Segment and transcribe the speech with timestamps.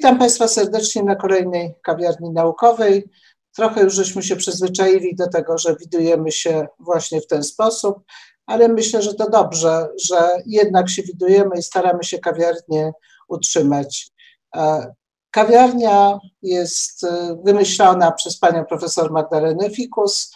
[0.00, 3.10] Witam Państwa serdecznie na kolejnej kawiarni naukowej.
[3.56, 7.98] Trochę już żeśmy się przyzwyczaili do tego, że widujemy się właśnie w ten sposób,
[8.46, 12.92] ale myślę, że to dobrze, że jednak się widujemy i staramy się kawiarnię
[13.28, 14.10] utrzymać.
[14.56, 14.94] E,
[15.30, 20.32] kawiarnia jest e, wymyślona przez panią profesor Magdalenę Fikus.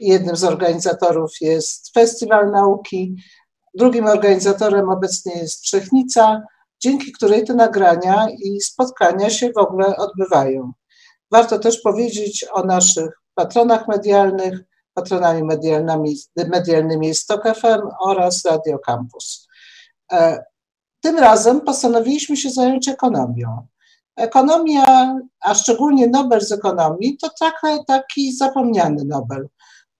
[0.00, 3.16] Jednym z organizatorów jest Festiwal Nauki.
[3.74, 6.42] Drugim organizatorem obecnie jest Trzechnica,
[6.82, 10.72] dzięki której te nagrania i spotkania się w ogóle odbywają.
[11.30, 14.60] Warto też powiedzieć o naszych patronach medialnych.
[14.94, 19.46] Patronami medialnymi, medialnymi jest FM oraz Radio Campus.
[20.12, 20.44] E,
[21.00, 23.66] tym razem postanowiliśmy się zająć ekonomią.
[24.16, 29.48] Ekonomia, a szczególnie Nobel z ekonomii, to trochę taki zapomniany Nobel.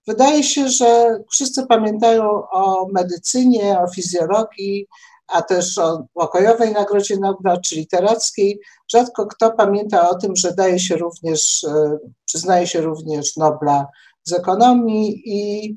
[0.07, 4.87] Wydaje się, że wszyscy pamiętają o medycynie, o fizjologii,
[5.33, 8.61] a też o pokojowej Nagrodzie Nobla czy literackiej.
[8.93, 13.87] Rzadko kto pamięta o tym, że daje się również, e, przyznaje się również Nobla
[14.25, 15.77] z ekonomii i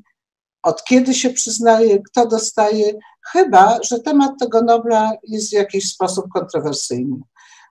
[0.62, 2.92] od kiedy się przyznaje, kto dostaje,
[3.32, 7.16] chyba, że temat tego Nobla jest w jakiś sposób kontrowersyjny.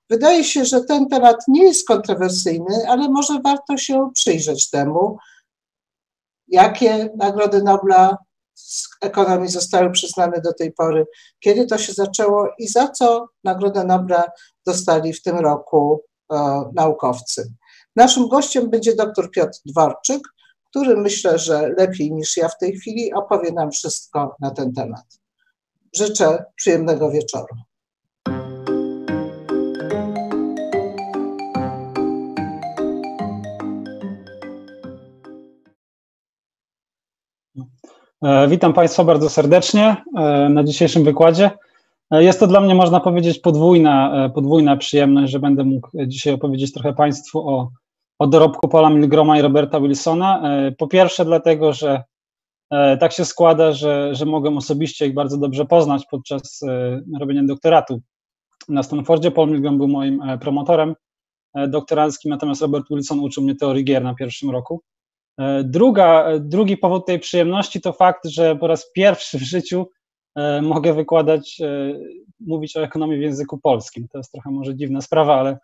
[0.10, 5.18] Wydaje się, że ten temat nie jest kontrowersyjny, ale może warto się przyjrzeć temu,
[6.48, 8.18] jakie nagrody Nobla
[8.56, 11.06] z ekonomii zostały przyznane do tej pory,
[11.40, 14.32] kiedy to się zaczęło i za co Nagrodę Nobla
[14.66, 16.02] dostali w tym roku
[16.34, 17.54] e, naukowcy.
[17.96, 20.22] Naszym gościem będzie dr Piotr Dworczyk,
[20.70, 25.06] który myślę, że lepiej niż ja w tej chwili opowie nam wszystko na ten temat.
[25.96, 27.56] Życzę przyjemnego wieczoru.
[38.48, 41.52] Witam Państwa bardzo serdecznie e, na dzisiejszym wykładzie.
[42.12, 46.74] E, jest to dla mnie, można powiedzieć, podwójna, podwójna przyjemność, że będę mógł dzisiaj opowiedzieć
[46.74, 47.72] trochę Państwu o,
[48.20, 50.44] o dorobku Paula Milgroma i Roberta Wilsona.
[50.78, 52.04] Po pierwsze, dlatego, że
[53.00, 56.62] tak się składa, że, że mogę osobiście ich bardzo dobrze poznać podczas
[57.20, 58.00] robienia doktoratu
[58.70, 59.32] na Stanfordzie.
[59.32, 60.96] Paul Milgrom był moim promotorem
[61.68, 64.82] doktoranckim, natomiast Robert Wilson uczył mnie teorii gier na pierwszym roku.
[65.38, 69.88] E, druga, drugi powód tej przyjemności to fakt, że po raz pierwszy w życiu
[70.36, 72.00] e, mogę wykładać, e,
[72.40, 74.08] mówić o ekonomii w języku polskim.
[74.08, 75.58] To jest trochę może dziwna sprawa, ale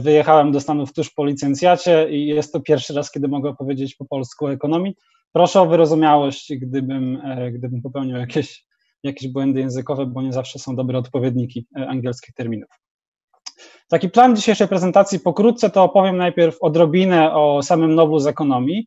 [0.00, 4.04] wyjechałem do Stanów tuż po licencjacie i jest to pierwszy raz, kiedy mogę powiedzieć po
[4.04, 4.94] polsku o ekonomii.
[5.32, 8.64] Proszę o wyrozumiałość, gdybym, gdybym popełnił jakieś,
[9.02, 12.81] jakieś błędy językowe, bo nie zawsze są dobre odpowiedniki angielskich terminów.
[13.88, 18.86] Taki plan dzisiejszej prezentacji pokrótce to opowiem najpierw odrobinę o samym Noblu z ekonomii,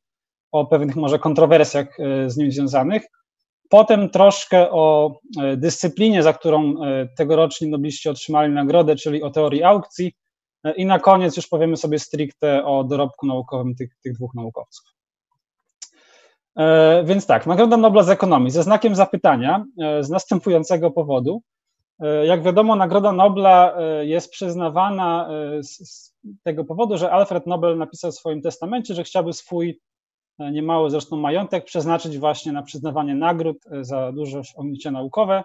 [0.51, 3.03] o pewnych może kontrowersjach e, z nim związanych,
[3.69, 9.63] potem troszkę o e, dyscyplinie, za którą e, tegoroczni nobliści otrzymali nagrodę, czyli o teorii
[9.63, 10.13] aukcji
[10.77, 14.85] i na koniec już powiemy sobie stricte o dorobku naukowym tych, tych dwóch naukowców.
[17.03, 19.65] Więc tak, Nagroda Nobla z ekonomii ze znakiem zapytania
[20.01, 21.41] z następującego powodu.
[21.99, 27.77] E, jak wiadomo, Nagroda Nobla e, jest przyznawana e, z tego powodu, że Alfred Nobel
[27.77, 29.81] napisał w swoim testamencie, że chciałby swój
[30.51, 35.43] niemały zresztą majątek przeznaczyć właśnie na przyznawanie nagród za duże osiągnięcia naukowe,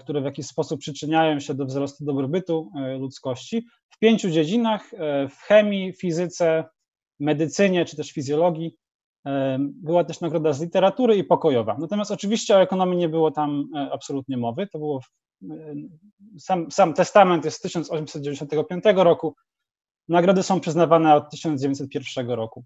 [0.00, 4.90] które w jakiś sposób przyczyniają się do wzrostu dobrobytu ludzkości w pięciu dziedzinach:
[5.30, 6.64] w chemii, fizyce,
[7.20, 8.76] medycynie czy też fizjologii.
[9.58, 11.76] Była też nagroda z literatury i pokojowa.
[11.78, 14.66] Natomiast oczywiście o ekonomii nie było tam absolutnie mowy.
[14.66, 15.00] To było
[16.38, 19.34] sam, sam testament jest z 1895 roku.
[20.08, 22.64] Nagrody są przyznawane od 1901 roku.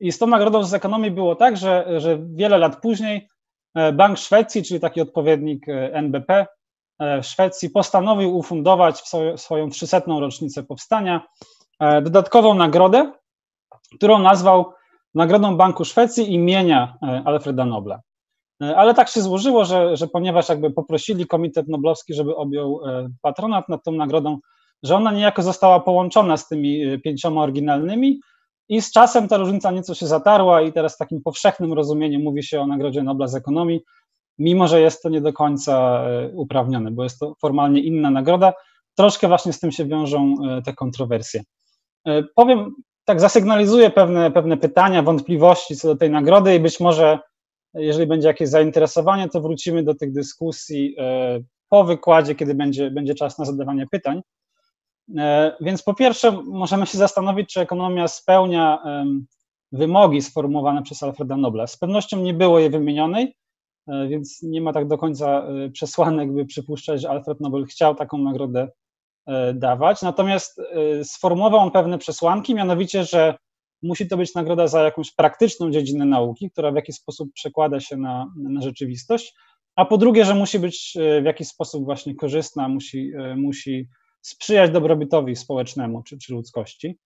[0.00, 3.28] I z tą nagrodą z ekonomii było tak, że, że wiele lat później
[3.74, 6.46] e, Bank Szwecji, czyli taki odpowiednik e, NBP
[6.98, 10.02] e, w Szwecji, postanowił ufundować w swoją 300.
[10.06, 11.26] rocznicę powstania
[12.02, 13.12] dodatkową nagrodę,
[13.96, 14.72] którą nazwał
[15.14, 18.00] Nagrodą Banku Szwecji imienia Alfreda Nobla.
[18.62, 23.08] E, ale tak się złożyło, że, że ponieważ jakby poprosili Komitet Noblowski, żeby objął e,
[23.22, 24.38] patronat nad tą nagrodą,
[24.82, 28.20] że ona niejako została połączona z tymi e, pięcioma oryginalnymi
[28.68, 32.42] i z czasem ta różnica nieco się zatarła i teraz w takim powszechnym rozumieniu mówi
[32.42, 33.80] się o Nagrodzie Nobla z ekonomii,
[34.38, 36.04] mimo że jest to nie do końca
[36.34, 38.52] uprawnione, bo jest to formalnie inna nagroda.
[38.96, 40.34] Troszkę właśnie z tym się wiążą
[40.64, 41.42] te kontrowersje.
[42.34, 42.74] Powiem,
[43.04, 47.18] tak zasygnalizuję pewne, pewne pytania, wątpliwości co do tej nagrody i być może
[47.74, 53.14] jeżeli będzie jakieś zainteresowanie, to wrócimy do tych dyskusji e, po wykładzie, kiedy będzie, będzie
[53.14, 54.20] czas na zadawanie pytań.
[55.18, 58.82] E, więc po pierwsze, możemy się zastanowić, czy ekonomia spełnia
[59.72, 61.66] wymogi sformułowane przez Alfreda Nobla.
[61.66, 63.36] Z pewnością nie było jej wymienionej,
[63.88, 68.18] e, więc nie ma tak do końca przesłanek, by przypuszczać, że Alfred Nobel chciał taką
[68.18, 68.68] nagrodę
[69.54, 70.02] dawać.
[70.02, 70.60] Natomiast
[71.02, 73.34] sformułował on pewne przesłanki, mianowicie, że
[73.82, 77.96] musi to być nagroda za jakąś praktyczną dziedzinę nauki, która w jakiś sposób przekłada się
[77.96, 79.34] na, na rzeczywistość,
[79.76, 83.88] a po drugie, że musi być w jakiś sposób właśnie korzystna, musi, musi
[84.22, 86.98] sprzyjać dobrobytowi społecznemu czy, czy ludzkości.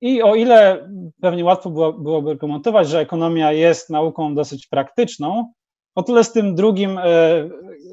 [0.00, 0.88] I o ile
[1.20, 5.52] pewnie łatwo było, byłoby komentować, że ekonomia jest nauką dosyć praktyczną,
[5.94, 7.04] o tyle z tym drugim e,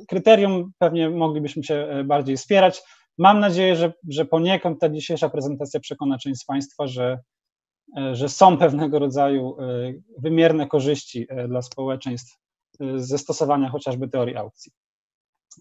[0.08, 2.82] kryterium pewnie moglibyśmy się e, bardziej spierać.
[3.18, 7.20] Mam nadzieję, że, że poniekąd ta dzisiejsza prezentacja przekona część z Państwa, że,
[7.98, 9.58] e, że są pewnego rodzaju
[10.18, 12.38] wymierne korzyści dla społeczeństw
[12.96, 14.72] ze stosowania chociażby teorii aukcji.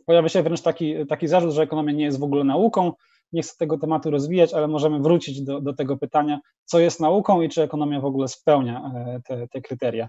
[0.06, 2.93] Pojawia się wręcz taki, taki zarzut, że ekonomia nie jest w ogóle nauką,
[3.32, 7.43] nie chcę tego tematu rozwijać, ale możemy wrócić do, do tego pytania, co jest nauką
[7.43, 10.08] i czy ekonomia w ogóle spełnia e, te, te kryteria.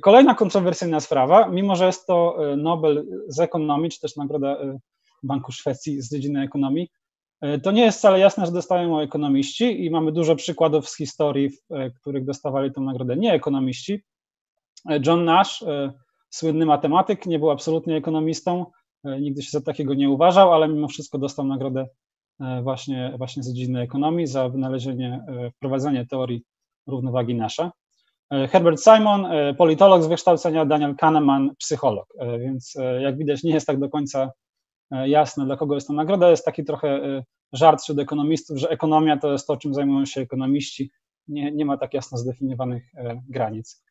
[0.00, 4.78] Kolejna kontrowersyjna sprawa, mimo że jest to e, Nobel z ekonomii, czy też nagroda e,
[5.26, 6.88] Banku Szwecji z dziedziny ekonomii,
[7.62, 12.00] to nie jest wcale jasne, że dostają ekonomiści i mamy dużo przykładów z historii, w
[12.00, 14.02] których dostawali tę nagrodę nie ekonomiści.
[15.06, 15.64] John Nash,
[16.30, 18.66] słynny matematyk, nie był absolutnie ekonomistą,
[19.04, 21.86] nigdy się za takiego nie uważał, ale mimo wszystko dostał nagrodę
[22.40, 26.42] E, właśnie, właśnie z dziedziny ekonomii za wynalezienie, e, wprowadzenie teorii
[26.86, 27.72] równowagi Nasza.
[28.30, 29.26] E, Herbert Simon,
[29.58, 34.30] politolog z wykształcenia, Daniel Kahneman, psycholog, więc jak widać nie jest tak do końca
[34.90, 36.30] jasne, dla kogo jest to nagroda.
[36.30, 37.00] Jest taki trochę
[37.52, 40.90] żart wśród ekonomistów, że ekonomia to jest to, czym zajmują się ekonomiści.
[41.28, 42.84] Nie, nie ma tak jasno zdefiniowanych
[43.28, 43.82] granic.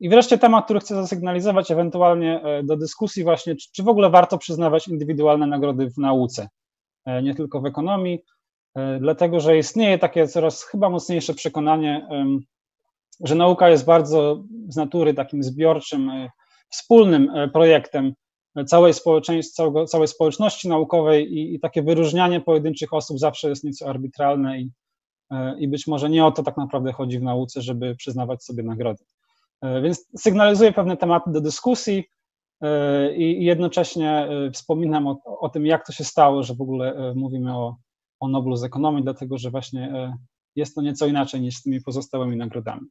[0.00, 4.88] I wreszcie temat, który chcę zasygnalizować ewentualnie do dyskusji właśnie, czy, w ogóle warto przyznawać
[4.88, 6.48] indywidualne nagrody w nauce.
[7.04, 8.24] E, nie tylko w ekonomii,
[8.74, 12.08] e, dlatego że istnieje takie coraz chyba mocniejsze przekonanie,
[13.20, 16.30] że nauka jest bardzo z natury takim zbiorczym, e,
[16.70, 18.14] wspólnym projektem
[18.66, 18.92] całej,
[19.52, 24.70] całego, całej społeczności naukowej i, i, takie wyróżnianie pojedynczych osób zawsze jest nieco arbitralne i,
[25.58, 29.04] i być może nie o to tak naprawdę chodzi w nauce, żeby przyznawać sobie nagrody.
[29.82, 32.04] Więc sygnalizuję pewne tematy do dyskusji,
[33.16, 37.14] i jednocześnie e, wspominam o, o, tym, jak to się stało, że w ogóle e,
[37.14, 37.76] mówimy o,
[38.20, 40.16] o Noblu z ekonomii, dlatego że właśnie e,
[40.56, 42.86] jest to nieco inaczej niż z tymi pozostałymi nagrodami.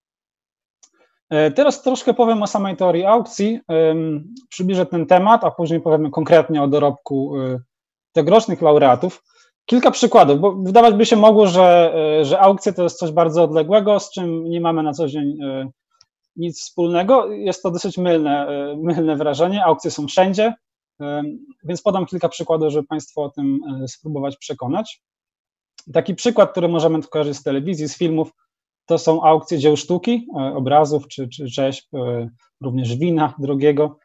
[1.29, 3.59] Teraz troszkę powiem o samej teorii aukcji,
[4.49, 7.33] przybliżę ten temat, a później powiemy konkretnie o dorobku
[8.11, 9.23] tegorocznych laureatów.
[9.65, 13.99] Kilka przykładów, bo wydawać by się mogło, że, że aukcje to jest coś bardzo odległego,
[13.99, 15.37] z czym nie mamy na co dzień
[16.39, 17.31] nic wspólnego.
[17.31, 19.65] Jest to dosyć mylne, e, mylne wrażenie.
[19.65, 20.53] Aukcje są wszędzie,
[21.01, 21.23] e,
[21.63, 25.01] więc podam kilka przykładów, żeby Państwo o tym e, spróbować przekonać.
[25.93, 28.31] Taki przykład, który możemy kojarzyć z telewizji, z filmów,
[28.89, 31.85] to są aukcje dzieł sztuki, obrazów czy, czy rzeźb,
[32.61, 33.97] również wina drogiego.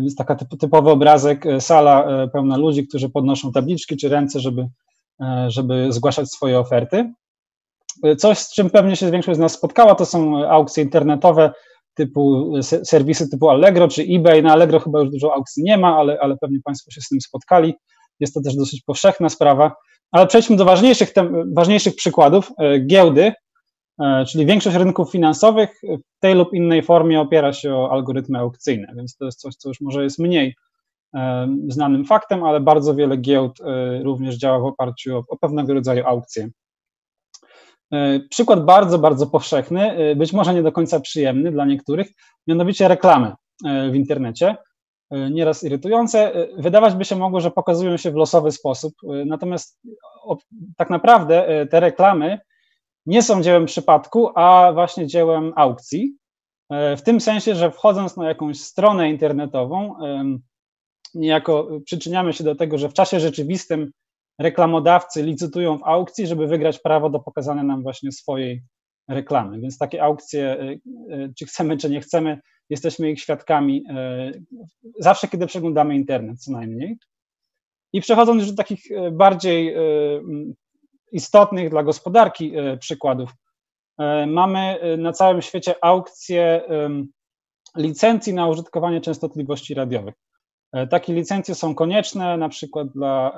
[0.00, 4.68] Jest taka typowy obrazek, sala pełna ludzi, którzy podnoszą tabliczki czy ręce, żeby,
[5.48, 7.12] żeby zgłaszać swoje oferty.
[8.18, 11.52] Coś, z czym pewnie się większość z nas spotkała, to są aukcje internetowe
[11.94, 12.52] typu
[12.84, 14.42] serwisy typu Allegro czy eBay.
[14.42, 17.20] Na Allegro chyba już dużo aukcji nie ma, ale, ale pewnie Państwo się z tym
[17.20, 17.74] spotkali.
[18.20, 19.72] Jest to też dosyć powszechna sprawa.
[20.12, 22.52] Ale przejdźmy do ważniejszych, tem, ważniejszych przykładów.
[22.58, 23.34] E, giełdy, e,
[24.28, 29.16] czyli większość rynków finansowych w tej lub innej formie opiera się o algorytmy aukcyjne, więc
[29.16, 30.54] to jest coś, co już może jest mniej
[31.14, 33.58] e, znanym faktem, ale bardzo wiele giełd
[34.02, 36.50] również działa w oparciu o, pewnego rodzaju aukcje.
[37.92, 42.12] E, przykład bardzo, bardzo powszechny, e, być może nie do końca przyjemny dla niektórych,
[42.46, 43.32] mianowicie reklamy
[43.66, 44.56] e, w internecie,
[45.30, 46.32] nieraz irytujące.
[46.58, 48.94] Wydawać by się mogło, że pokazują się w losowy sposób,
[49.26, 49.80] natomiast
[50.76, 52.38] tak naprawdę te reklamy
[53.06, 56.16] nie są dziełem przypadku, a właśnie dziełem aukcji.
[56.70, 59.94] W tym sensie, że wchodząc na jakąś stronę internetową,
[61.14, 63.90] niejako przyczyniamy się do tego, że w czasie rzeczywistym
[64.38, 68.62] reklamodawcy licytują w aukcji, żeby wygrać prawo do pokazania nam właśnie swojej
[69.08, 69.60] reklamy.
[69.60, 70.80] Więc takie aukcje, y,
[71.14, 72.40] y, czy chcemy, czy nie chcemy,
[72.70, 73.84] jesteśmy ich świadkami
[74.98, 76.98] zawsze, kiedy przeglądamy internet, co najmniej.
[77.92, 78.80] I przechodząc już do takich
[79.12, 79.74] bardziej
[81.12, 83.30] istotnych dla gospodarki przykładów,
[84.26, 86.62] mamy na całym świecie aukcje
[87.76, 90.14] licencji na użytkowanie częstotliwości radiowych.
[90.90, 93.36] Takie licencje są konieczne na przykład dla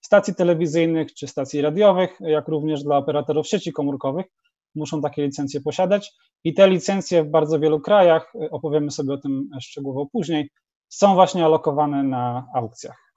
[0.00, 4.26] stacji telewizyjnych czy stacji radiowych, jak również dla operatorów sieci komórkowych.
[4.74, 6.12] Muszą takie licencje posiadać
[6.44, 10.50] i te licencje w bardzo wielu krajach, opowiemy sobie o tym szczegółowo później,
[10.88, 13.14] są właśnie alokowane na aukcjach.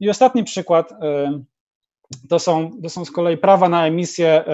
[0.00, 0.92] I ostatni przykład
[2.28, 4.44] to są, to są z kolei prawa na emisję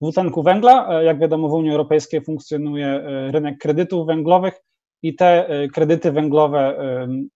[0.00, 1.02] dwutlenku węgla.
[1.02, 4.54] Jak wiadomo, w Unii Europejskiej funkcjonuje rynek kredytów węglowych
[5.02, 6.78] i te kredyty węglowe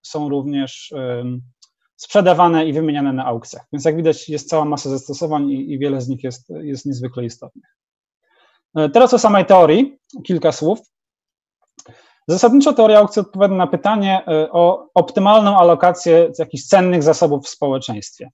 [0.03, 0.95] są również
[1.99, 3.67] sprzedawane i wymieniane na aukcjach.
[3.73, 7.25] Więc jak widać, jest cała masa zastosowań i, i wiele z nich jest, jest niezwykle
[7.25, 7.77] istotnych.
[8.77, 10.79] E, teraz o samej teorii, kilka słów.
[12.29, 18.31] Zasadniczo teoria aukcji odpowiada na pytanie e, o optymalną alokację jakichś cennych zasobów w społeczeństwie.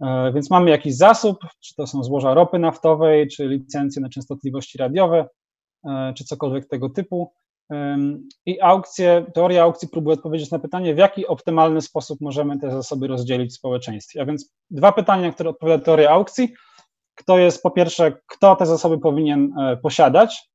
[0.00, 4.78] E, więc mamy jakiś zasób, czy to są złoża ropy naftowej, czy licencje na częstotliwości
[4.78, 5.28] radiowe,
[6.14, 7.32] czy cokolwiek tego typu.
[8.46, 13.06] I aukcje, teoria aukcji próbuje odpowiedzieć na pytanie, w jaki optymalny sposób możemy te zasoby
[13.06, 14.22] rozdzielić w społeczeństwie.
[14.22, 16.54] A więc dwa pytania, które odpowiada teoria aukcji.
[17.14, 20.50] Kto jest, po pierwsze, kto te zasoby powinien e, posiadać?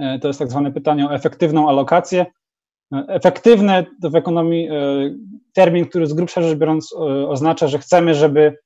[0.00, 2.26] E, to jest tak zwane pytanie o efektywną alokację.
[2.94, 4.68] E, efektywne to w ekonomii
[5.54, 6.94] termin, który z grubsza rzecz biorąc
[7.28, 8.56] oznacza, że chcemy, żeby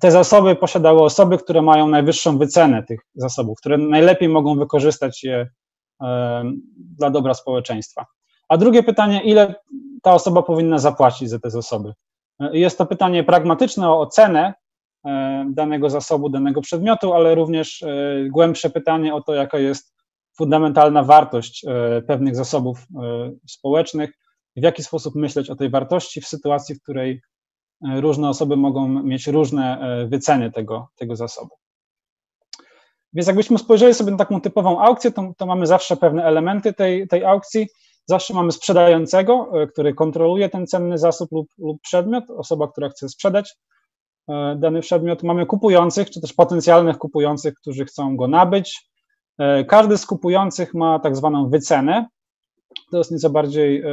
[0.00, 5.48] te zasoby posiadały osoby, które mają najwyższą wycenę tych zasobów, które najlepiej mogą wykorzystać je
[6.76, 8.06] dla dobra społeczeństwa.
[8.48, 9.54] A drugie pytanie, ile
[10.02, 11.92] ta osoba powinna zapłacić za te zasoby?
[12.52, 14.54] Jest to pytanie pragmatyczne o cenę
[15.50, 17.88] danego zasobu, danego przedmiotu, ale również e,
[18.30, 19.94] głębsze pytanie o to, jaka jest
[20.36, 24.10] fundamentalna wartość e, pewnych zasobów e, społecznych,
[24.56, 27.20] w jaki sposób myśleć o tej wartości w sytuacji, w której
[28.00, 31.50] różne osoby mogą mieć różne wyceny tego, tego zasobu.
[33.14, 37.08] Więc jakbyśmy spojrzeli sobie na taką typową aukcję, to, to mamy zawsze pewne elementy tej,
[37.08, 37.68] tej aukcji.
[38.06, 43.08] Zawsze mamy sprzedającego, e, który kontroluje ten cenny zasób lub, lub przedmiot, osoba, która chce
[43.08, 43.54] sprzedać
[44.28, 45.22] e, dany przedmiot.
[45.22, 48.90] Mamy kupujących, czy też potencjalnych kupujących, którzy chcą go nabyć.
[49.38, 52.06] E, każdy z kupujących ma tak zwaną wycenę.
[52.90, 53.84] To jest nieco bardziej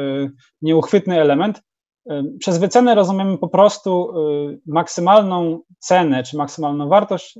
[0.62, 1.62] nieuchwytny element.
[2.40, 4.14] Przez wycenę rozumiemy po prostu
[4.66, 7.40] maksymalną cenę czy maksymalną wartość,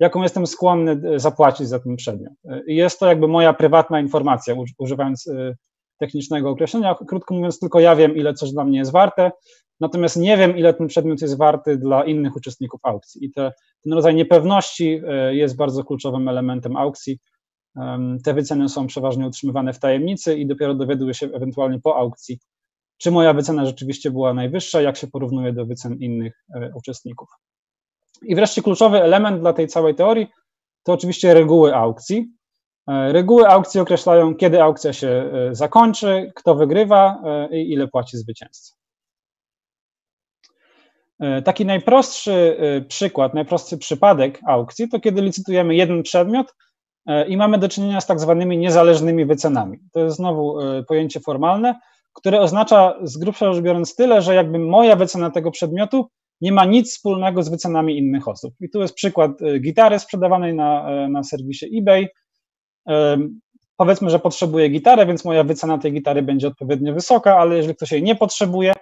[0.00, 2.32] jaką jestem skłonny e, zapłacić za ten przedmiot.
[2.44, 5.54] E, I jest to jakby moja prywatna informacja, używając e,
[5.98, 6.96] technicznego określenia.
[7.08, 9.30] Krótko mówiąc, tylko ja wiem, ile coś dla mnie jest warte,
[9.80, 13.24] natomiast nie wiem, ile ten przedmiot jest warty dla innych uczestników aukcji.
[13.24, 13.52] I te,
[13.84, 17.18] ten rodzaj niepewności jest bardzo kluczowym elementem aukcji.
[18.24, 22.38] Te wyceny są przeważnie utrzymywane w tajemnicy i dopiero dowiaduję się ewentualnie po aukcji,
[22.98, 27.28] czy moja wycena rzeczywiście była najwyższa, jak się porównuje do wycen innych uczestników.
[28.22, 30.26] I wreszcie kluczowy element dla tej całej teorii
[30.82, 32.32] to oczywiście reguły aukcji.
[32.88, 38.18] E, reguły aukcji określają, kiedy aukcja się e, zakończy, kto wygrywa e, i ile płaci
[38.18, 38.74] zwycięzca.
[41.44, 42.56] Taki najprostszy
[42.88, 46.54] przykład, najprostszy przypadek aukcji to kiedy licytujemy jeden przedmiot
[47.28, 49.78] i mamy do czynienia z tak zwanymi niezależnymi wycenami.
[49.92, 51.80] To jest znowu pojęcie formalne,
[52.12, 56.06] które oznacza z grubsza rzecz biorąc tyle, że jakby moja wycena tego przedmiotu
[56.40, 58.54] nie ma nic wspólnego z wycenami innych osób.
[58.60, 62.08] I tu jest przykład y, gitary sprzedawanej na, na serwisie eBay.
[63.76, 67.92] Powiedzmy, że potrzebuję gitarę, więc moja wycena tej gitary będzie odpowiednio wysoka, ale jeżeli ktoś
[67.92, 68.72] jej nie potrzebuje,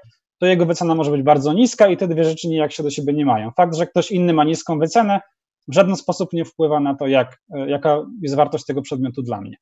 [0.41, 3.13] to jego wycena może być bardzo niska i te dwie rzeczy nijak się do siebie
[3.13, 3.51] nie mają.
[3.51, 5.21] Fakt, że ktoś inny ma niską wycenę,
[5.69, 9.41] w żaden sposób nie wpływa na to, jak, y, jaka jest wartość tego przedmiotu dla
[9.41, 9.57] mnie.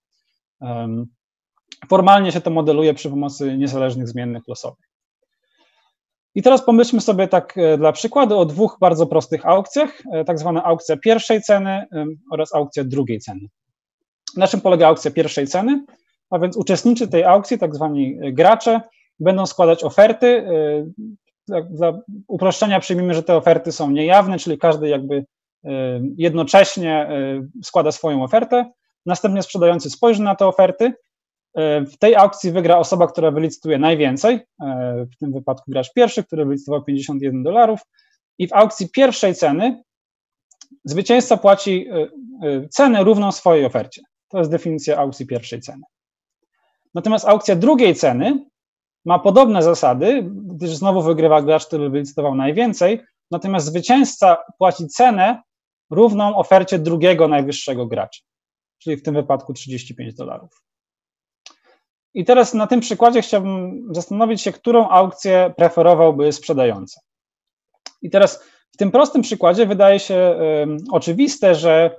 [1.89, 4.87] Formalnie się to modeluje przy pomocy niezależnych zmiennych losowych.
[6.37, 10.39] I teraz pomyślmy sobie tak e, dla przykładu o dwóch bardzo prostych aukcjach, e, tak
[10.39, 11.87] zwana aukcja pierwszej ceny
[12.33, 13.41] oraz aukcja drugiej ceny.
[14.37, 15.85] Na czym polega aukcja pierwszej ceny?
[16.31, 18.81] A więc uczestnicy tej aukcji, tak zwani e, gracze,
[19.21, 20.49] będą składać oferty.
[21.71, 21.99] Dla
[22.29, 25.25] uproszczenia przyjmijmy, że te oferty są niejawne, czyli każdy jakby
[26.17, 27.09] jednocześnie
[27.63, 28.71] składa swoją ofertę.
[29.07, 30.93] Następnie sprzedający spojrzy na te oferty
[31.93, 34.41] w tej aukcji wygra osoba, która wylicytuje najwięcej.
[35.13, 37.81] W tym wypadku gracz pierwszy, który wylicytował 51 dolarów.
[38.39, 39.83] I w aukcji pierwszej ceny
[40.85, 41.89] zwycięzca płaci
[42.71, 44.03] cenę równą swojej ofercie.
[44.29, 45.83] To jest definicja aukcji pierwszej ceny.
[46.95, 48.45] Natomiast aukcja drugiej ceny
[49.05, 55.43] ma podobne zasady, gdyż znowu wygrywa gracz, który wylicytował najwięcej, natomiast zwycięzca płaci cenę
[55.91, 58.23] równą ofercie drugiego najwyższego gracza,
[58.79, 60.63] czyli w tym wypadku 35 dolarów.
[62.15, 67.01] I teraz na tym przykładzie chciałbym zastanowić się, którą aukcję preferowałby sprzedający.
[68.03, 71.97] I teraz w tym prostym przykładzie wydaje się um, oczywiste, że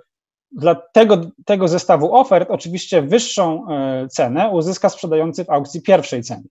[0.51, 6.43] dla tego, tego zestawu ofert oczywiście wyższą e, cenę uzyska sprzedający w aukcji pierwszej ceny.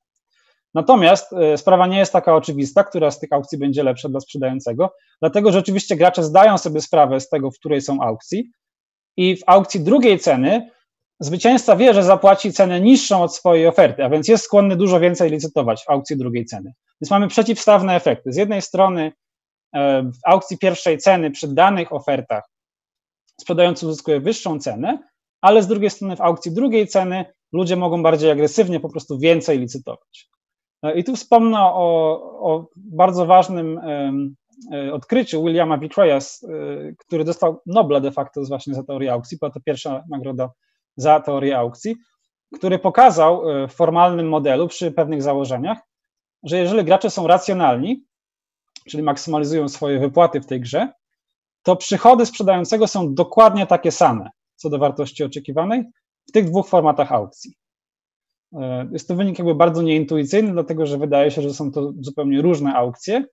[0.77, 4.95] Natomiast e, sprawa nie jest taka oczywista, która z tych aukcji będzie lepsza dla sprzedającego,
[5.21, 8.51] dlatego że oczywiście gracze zdają sobie sprawę z tego, w której są aukcji
[9.17, 10.71] i w aukcji drugiej ceny
[11.21, 15.31] zwycięzca wie, że zapłaci cenę niższą od swojej oferty, a więc jest skłonny dużo więcej
[15.31, 16.73] licytować w aukcji drugiej ceny.
[17.01, 18.33] Więc mamy przeciwstawne efekty.
[18.33, 19.13] Z jednej strony
[19.75, 22.45] e, w aukcji pierwszej ceny przy danych ofertach
[23.41, 24.99] sprzedający uzyskuje wyższą cenę,
[25.41, 29.59] ale z drugiej strony w aukcji drugiej ceny ludzie mogą bardziej agresywnie po prostu więcej
[29.59, 30.36] licytować.
[30.95, 33.81] I tu wspomnę o, o bardzo ważnym
[34.93, 36.47] odkryciu Williama Vitreyas,
[36.99, 40.51] który dostał Nobla de facto właśnie za teorię aukcji, była to pierwsza nagroda
[40.97, 41.97] za teorię aukcji,
[42.55, 45.79] który pokazał w formalnym modelu przy pewnych założeniach,
[46.43, 48.05] że jeżeli gracze są racjonalni,
[48.91, 50.89] czyli maksymalizują swoje wypłaty w tej grze,
[51.63, 55.85] to przychody sprzedającego są dokładnie takie same co do wartości oczekiwanej
[56.29, 57.55] w tych dwóch formatach aukcji.
[58.53, 62.43] E, jest to wynik jakby bardzo nieintuicyjny, dlatego że wydaje się, że są to zupełnie
[62.43, 63.25] różne aukcje.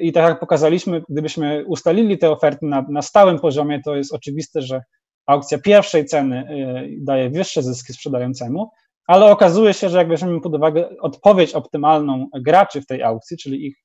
[0.00, 4.62] I tak jak pokazaliśmy, gdybyśmy ustalili te oferty na, na stałym poziomie, to jest oczywiste,
[4.62, 4.82] że
[5.26, 8.70] aukcja pierwszej ceny e, daje wyższe zyski sprzedającemu,
[9.06, 13.66] ale okazuje się, że jak weźmiemy pod uwagę odpowiedź optymalną graczy w tej aukcji, czyli
[13.66, 13.76] ich,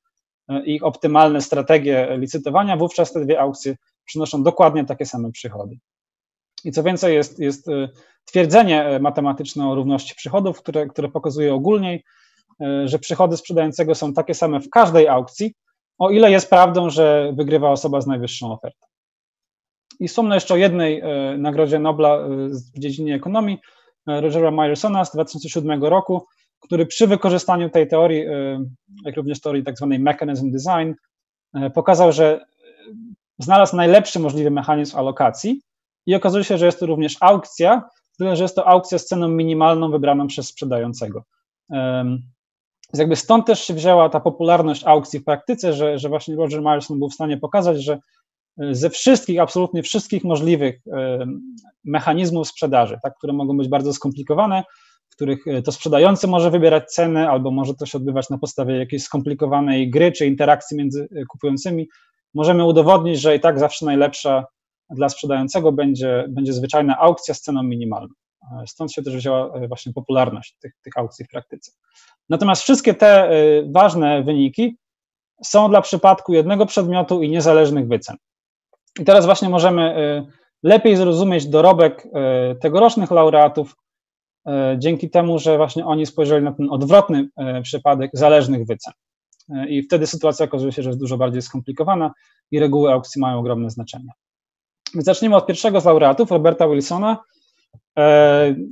[0.49, 5.75] e, ich optymalne strategie licytowania, wówczas te dwie aukcje przynoszą dokładnie takie same przychody.
[6.65, 7.89] I co więcej, jest, jest e,
[8.25, 12.03] twierdzenie e, matematyczne o równości przychodów, które, które pokazuje ogólniej,
[12.85, 15.53] że przychody sprzedającego są takie same w każdej aukcji,
[15.97, 18.87] o ile jest prawdą, że wygrywa osoba z najwyższą ofertą.
[19.99, 21.03] I wspomnę jeszcze o jednej
[21.37, 22.19] nagrodzie Nobla
[22.75, 23.57] w dziedzinie ekonomii,
[24.07, 26.25] Rogera Myersona z 2007 roku,
[26.59, 28.63] który przy wykorzystaniu tej teorii, e,
[29.05, 30.93] jak również teorii tak zwanej mechanism design,
[31.53, 32.45] e, pokazał, że
[33.39, 35.61] znalazł najlepszy możliwy mechanizm alokacji
[36.05, 39.27] i okazuje się, że jest to również aukcja, tyle że jest to aukcja z ceną
[39.27, 41.23] minimalną wybraną przez sprzedającego.
[42.93, 46.99] Jakby stąd też się wzięła ta popularność aukcji w praktyce, że, że właśnie Roger Myerson
[46.99, 47.99] był w stanie pokazać, że
[48.71, 50.81] ze wszystkich, absolutnie wszystkich możliwych
[51.83, 54.63] mechanizmów sprzedaży, tak, które mogą być bardzo skomplikowane,
[55.09, 58.77] w których e, to sprzedający może wybierać ceny, albo może to się odbywać na podstawie
[58.77, 61.87] jakiejś skomplikowanej gry czy interakcji między e, kupującymi,
[62.33, 64.45] możemy udowodnić, że i tak zawsze najlepsza
[64.89, 68.13] dla sprzedającego będzie, będzie zwyczajna aukcja z ceną minimalną.
[68.61, 71.71] E, stąd się też wzięła właśnie popularność tych, tych aukcji w praktyce.
[72.29, 73.29] Natomiast wszystkie te
[73.71, 74.77] ważne wyniki
[75.43, 78.17] są dla przypadku jednego przedmiotu i niezależnych wycen.
[78.99, 79.95] I teraz właśnie możemy
[80.63, 82.07] lepiej zrozumieć dorobek
[82.61, 83.75] tegorocznych laureatów
[84.77, 87.29] dzięki temu, że właśnie oni spojrzeli na ten odwrotny
[87.63, 88.93] przypadek zależnych wycen.
[89.67, 92.13] I wtedy sytuacja okazuje się, że jest dużo bardziej skomplikowana
[92.51, 94.09] i reguły aukcji mają ogromne znaczenie.
[94.93, 97.17] Zacznijmy od pierwszego z laureatów, Roberta Wilsona.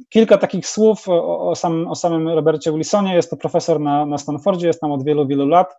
[0.09, 3.15] Kilka takich słów o, o, samym, o samym Robercie Wilsonie.
[3.15, 5.75] Jest to profesor na, na Stanfordzie, jest tam od wielu, wielu lat.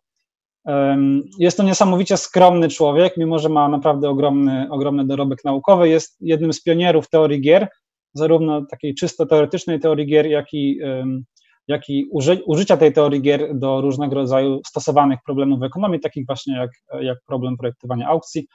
[1.39, 5.89] Jest to niesamowicie skromny człowiek, mimo że ma naprawdę ogromny, ogromny dorobek naukowy.
[5.89, 7.69] Jest jednym z pionierów teorii gier,
[8.15, 10.79] zarówno takiej czysto teoretycznej teorii gier, jak i,
[11.69, 16.27] jak i uży, użycia tej teorii gier do różnego rodzaju stosowanych problemów w ekonomii, takich
[16.27, 16.71] właśnie jak,
[17.01, 18.47] jak problem projektowania aukcji.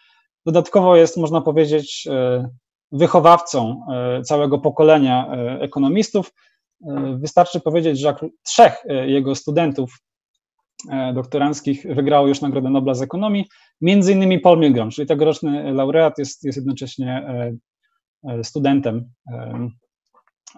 [0.46, 2.50] Dodatkowo jest, można powiedzieć, e,
[2.92, 6.34] wychowawcą e, całego pokolenia e, ekonomistów.
[7.16, 9.98] Wystarczy powiedzieć, że trzech jego studentów
[11.14, 13.46] doktoranckich wygrało już Nagrodę Nobla z ekonomii,
[13.82, 17.26] między innymi Paul Milgram, czyli tegoroczny laureat jest, jest jednocześnie
[18.44, 19.12] studentem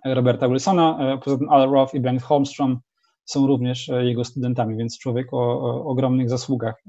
[0.05, 2.79] Roberta Wilsona, poza tym Al Roth i Bengt Holmstrom
[3.25, 6.83] są również jego studentami, więc człowiek o, o ogromnych zasługach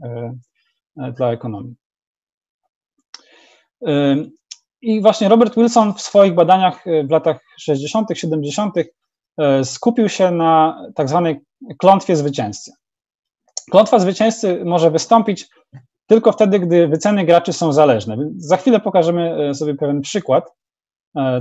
[1.16, 1.74] dla ekonomii.
[4.82, 8.74] I właśnie Robert Wilson w swoich badaniach w latach 60., 70.
[9.64, 11.40] skupił się na tak zwanej
[11.78, 12.72] klątwie zwycięzcy.
[13.70, 15.48] Klątwa zwycięzcy może wystąpić
[16.06, 18.16] tylko wtedy, gdy wyceny graczy są zależne.
[18.36, 20.52] Za chwilę pokażemy e, sobie pewien przykład,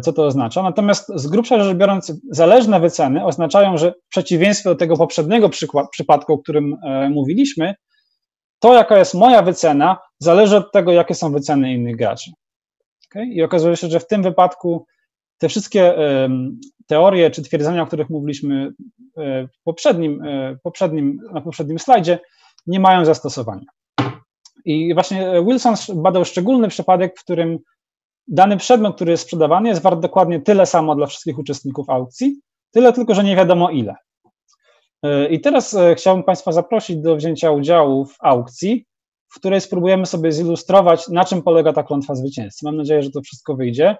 [0.01, 0.63] co to oznacza.
[0.63, 5.49] Natomiast z grubsza rzecz biorąc, zależne wyceny oznaczają, że w przeciwieństwie do tego poprzedniego
[5.91, 6.75] przypadku, o którym
[7.09, 7.75] mówiliśmy,
[8.65, 12.31] to jaka jest moja wycena, zależy od tego, jakie są wyceny innych graczy.
[13.11, 13.25] Okay?
[13.25, 14.85] I okazuje się, że w tym wypadku
[15.37, 15.95] te wszystkie
[16.87, 18.73] teorie czy twierdzenia, o których mówiliśmy
[19.17, 22.19] e, w poprzednim, e, poprzednim, na poprzednim slajdzie,
[22.67, 23.65] nie mają zastosowania.
[24.65, 27.57] I właśnie Wilson badał szczególny przypadek, w którym
[28.27, 32.39] dany przedmiot, który jest sprzedawany, jest wart dokładnie tyle samo dla wszystkich uczestników aukcji,
[32.71, 33.95] tyle tylko, że nie wiadomo ile.
[35.05, 38.85] E, I teraz chciałbym Państwa zaprosić do wzięcia udziału w aukcji,
[39.31, 42.65] w której spróbujemy sobie zilustrować, na czym polega ta klątwa zwycięzcy.
[42.65, 43.97] Mam nadzieję, że to wszystko wyjdzie.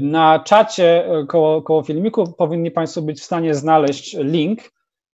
[0.00, 4.60] Na czacie e, koło, koło filmiku powinni Państwo być w stanie znaleźć link,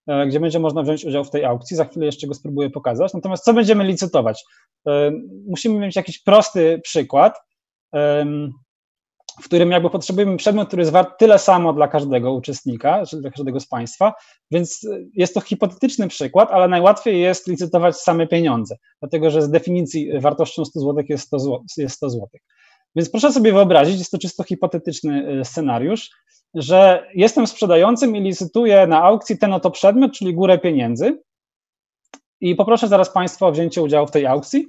[0.06, 1.76] e, gdzie będzie można wziąć udział w tej aukcji.
[1.76, 3.14] Za chwilę jeszcze go spróbuję pokazać.
[3.14, 4.44] Natomiast co będziemy licytować?
[4.86, 5.12] E,
[5.48, 7.40] musimy mieć jakiś prosty przykład,
[9.42, 13.30] w którym jakby potrzebujemy przedmiot, który jest wart tyle samo dla każdego uczestnika, czy dla
[13.30, 14.14] każdego z Państwa,
[14.50, 20.20] więc jest to hipotetyczny przykład, ale najłatwiej jest licytować same pieniądze, dlatego że z definicji
[20.20, 21.64] wartością 100 zł jest 100 zł.
[21.76, 22.28] Jest 100 zł.
[22.96, 26.10] Więc proszę sobie wyobrazić, jest to czysto hipotetyczny e, scenariusz,
[26.54, 31.22] że jestem sprzedającym i licytuję na aukcji ten oto przedmiot, czyli górę pieniędzy.
[32.40, 34.68] I poproszę zaraz Państwa o wzięcie udziału w tej aukcji,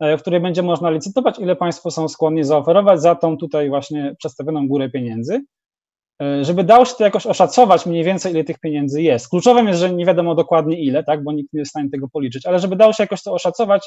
[0.00, 4.68] w której będzie można licytować, ile Państwo są skłonni zaoferować za tą tutaj właśnie przedstawioną
[4.68, 5.40] górę pieniędzy.
[6.22, 9.28] E, żeby dało się to jakoś oszacować mniej więcej, ile tych pieniędzy jest.
[9.28, 12.08] Kluczowym jest, że nie wiadomo dokładnie ile, tak, bo nikt nie jest w stanie tego
[12.08, 13.86] policzyć, ale żeby dało się jakoś to oszacować,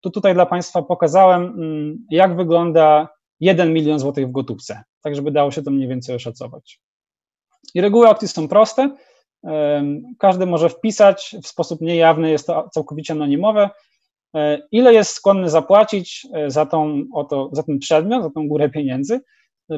[0.00, 3.08] to tutaj dla Państwa pokazałem, mm, jak wygląda
[3.40, 6.80] 1 milion złotych w gotówce, tak żeby dało się to mniej więcej oszacować.
[7.74, 8.96] I reguły aukcji są proste.
[10.18, 13.70] Każdy może wpisać w sposób niejawny, jest to całkowicie anonimowe, e,
[14.72, 19.20] ile jest skłonny zapłacić e, za, tą, oto, za ten przedmiot, za tą górę pieniędzy.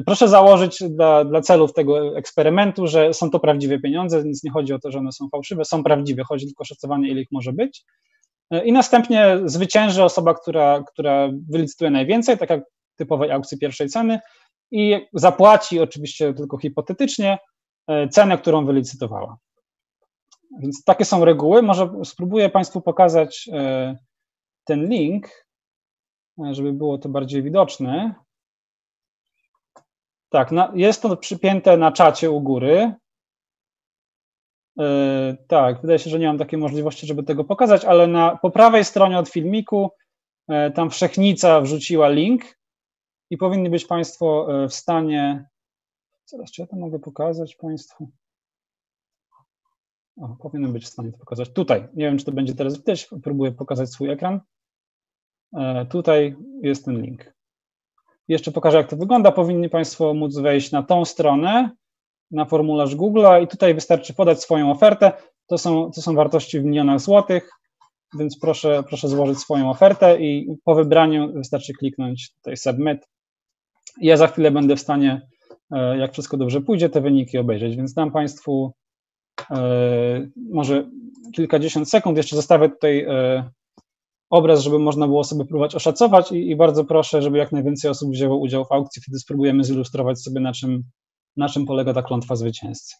[0.05, 4.73] Proszę założyć dla, dla celów tego eksperymentu, że są to prawdziwe pieniądze, więc nie chodzi
[4.73, 7.53] o to, że one są fałszywe, są prawdziwe, chodzi tylko o szacowanie, ile ich może
[7.53, 7.83] być.
[8.51, 12.63] E, I następnie zwycięży osoba, która, która wylicytuje najwięcej, tak jak
[12.95, 14.19] typowej aukcji pierwszej ceny,
[14.71, 17.37] i zapłaci oczywiście tylko hipotetycznie
[17.87, 19.37] e, cenę, którą wylicytowała.
[20.59, 21.61] Więc takie są reguły.
[21.61, 23.97] Może spróbuję Państwu pokazać e,
[24.63, 25.45] ten link,
[26.51, 28.15] żeby było to bardziej widoczne.
[30.29, 32.93] Tak, jest to przypięte na czacie u góry.
[34.77, 38.51] Yy, tak, wydaje się, że nie mam takiej możliwości, żeby tego pokazać, ale na, po
[38.51, 39.91] prawej stronie od filmiku
[40.47, 42.41] yy, tam Wszechnica wrzuciła link
[43.29, 45.49] i powinni być Państwo w stanie.
[46.25, 48.11] Zaraz, czy ja to mogę pokazać Państwu?
[50.17, 51.49] O, powinien być w stanie to pokazać.
[51.49, 54.39] Tutaj, nie wiem, czy to będzie teraz widać, próbuję pokazać swój ekran.
[55.89, 57.33] Tutaj jest ten link.
[58.27, 59.31] Jeszcze pokażę, jak to wygląda.
[59.31, 61.69] Powinni Państwo móc wejść na tą stronę,
[62.31, 65.11] na formularz Google'a i tutaj wystarczy podać swoją ofertę.
[65.47, 67.49] To są, to są wartości w milionach złotych,
[68.19, 73.07] więc proszę, proszę złożyć swoją ofertę i po wybraniu wystarczy kliknąć tutaj Submit.
[74.01, 75.27] Ja za chwilę będę w stanie,
[75.71, 78.80] e, jak wszystko dobrze pójdzie, te wyniki obejrzeć, więc dam Państwu e,
[80.35, 80.89] może
[81.35, 82.17] kilkadziesiąt sekund.
[82.17, 83.49] Jeszcze zostawię tutaj e,
[84.29, 88.11] obraz, żeby można było sobie próbować oszacować i, i, bardzo proszę, żeby jak najwięcej osób
[88.11, 90.83] wzięło udział w aukcji, wtedy spróbujemy zilustrować sobie, na czym,
[91.37, 92.95] na czym polega ta klątwa zwycięzcy.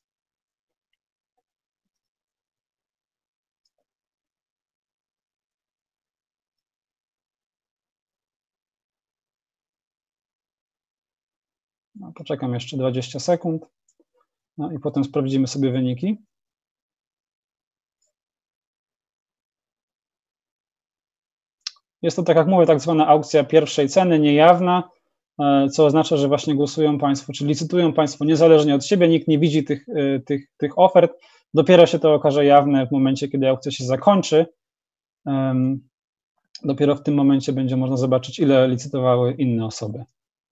[11.95, 13.65] No, poczekam jeszcze 20 sekund,
[14.57, 16.17] no i potem sprawdzimy sobie wyniki.
[22.01, 24.89] Jest to, tak jak mówię, tak zwana aukcja pierwszej ceny, niejawna,
[25.39, 29.39] e, co oznacza, że właśnie głosują Państwo, czy licytują Państwo niezależnie od siebie, nikt nie
[29.39, 31.11] widzi tych, e, tych, tych ofert.
[31.53, 34.45] Dopiero się to okaże jawne w momencie, kiedy aukcja się zakończy.
[36.63, 40.03] Dopiero w tym momencie będzie można zobaczyć, ile licytowały inne osoby.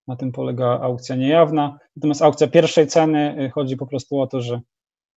[0.08, 1.80] Na tym polega aukcja niejawna.
[1.96, 4.62] Natomiast aukcja pierwszej ceny e, chodzi po prostu o to, że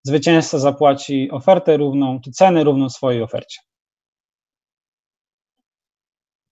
[0.03, 3.61] zwycięzca zapłaci ofertę równą, czy cenę równą swojej ofercie.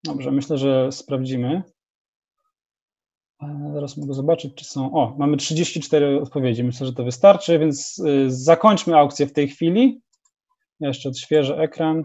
[0.05, 1.63] Dobrze, myślę, że sprawdzimy.
[3.43, 4.95] E, zaraz mogę zobaczyć, czy są.
[4.95, 6.65] O, mamy 34 odpowiedzi.
[6.65, 10.03] Myślę, że to wystarczy, więc y, zakończmy aukcję w tej chwili.
[10.81, 12.05] Jeszcze odświeżę ekran.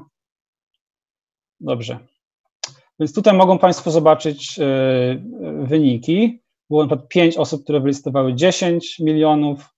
[1.59, 1.99] Dobrze.
[2.99, 4.63] Więc tutaj mogą Państwo zobaczyć y,
[5.67, 6.41] wyniki.
[6.69, 9.69] Było na przykład 5 osób, które wylistowały 10 milionów.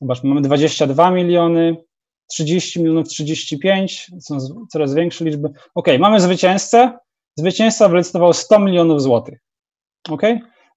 [0.00, 1.76] Zobaczmy, mamy 22 miliony,
[2.26, 4.38] 30 milionów, 35, są
[4.72, 5.48] coraz większe liczby.
[5.74, 6.98] Ok, mamy zwycięzcę,
[7.36, 9.38] zwycięzca wylicytował 100 milionów złotych.
[10.10, 10.22] Ok?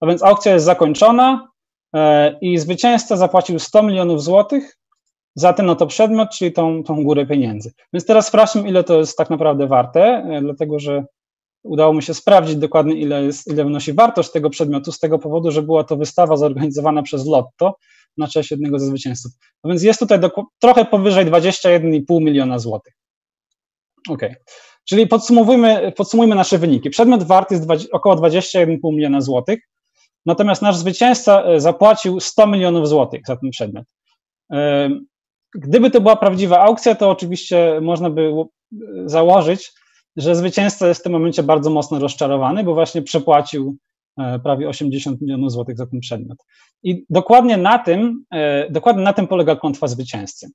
[0.02, 1.48] A więc aukcja jest zakończona
[1.96, 4.78] e, i zwycięzca zapłacił 100 milionów złotych
[5.36, 7.72] za ten oto przedmiot, czyli tą, tą górę pieniędzy.
[7.94, 11.06] Więc teraz sprawdźmy, ile to jest tak naprawdę warte, e, dlatego że
[11.64, 15.52] udało mi się sprawdzić dokładnie, ile, jest, ile wynosi wartość tego przedmiotu, z tego powodu,
[15.52, 17.76] że była to wystawa zorganizowana przez Lotto
[18.18, 19.32] na cześć jednego ze zwycięzców.
[19.64, 20.20] No więc jest tutaj
[20.60, 22.94] trochę powyżej 21,5 miliona złotych.
[24.10, 24.22] Ok.
[24.90, 26.90] Czyli podsumowujmy, podsumujmy nasze wyniki.
[26.90, 29.60] Przedmiot wart jest 20, około 21,5 miliona złotych,
[30.26, 33.86] natomiast nasz zwycięzca e, zapłacił 100 milionów złotych za ten przedmiot.
[34.52, 34.90] E,
[35.56, 38.46] gdyby to była prawdziwa aukcja, to oczywiście można by e,
[39.06, 39.72] założyć,
[40.16, 43.78] że zwycięzca jest w tym momencie bardzo mocno rozczarowany, bo właśnie przepłacił
[44.44, 46.38] prawie 80 milionów złotych za ten przedmiot.
[46.84, 48.24] I dokładnie na tym,
[48.70, 50.50] dokładnie na tym polega klątwa zwycięzcy.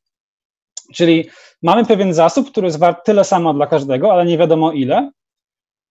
[0.93, 1.29] Czyli
[1.63, 5.11] mamy pewien zasób, który jest wart tyle samo dla każdego, ale nie wiadomo ile.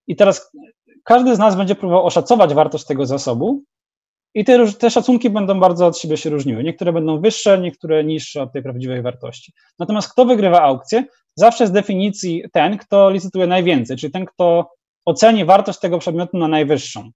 [0.07, 0.51] I teraz
[1.03, 3.63] każdy z nas będzie próbował oszacować wartość tego zasobu,
[4.33, 6.63] i te, te, szacunki będą bardzo od siebie się różniły.
[6.63, 9.53] Niektóre będą wyższe, niektóre niższe od tej prawdziwej wartości.
[9.79, 11.03] Natomiast kto wygrywa aukcję?
[11.35, 14.71] Zawsze z definicji ten, kto licytuje najwięcej, czyli ten, kto
[15.05, 17.11] oceni wartość tego przedmiotu na najwyższą.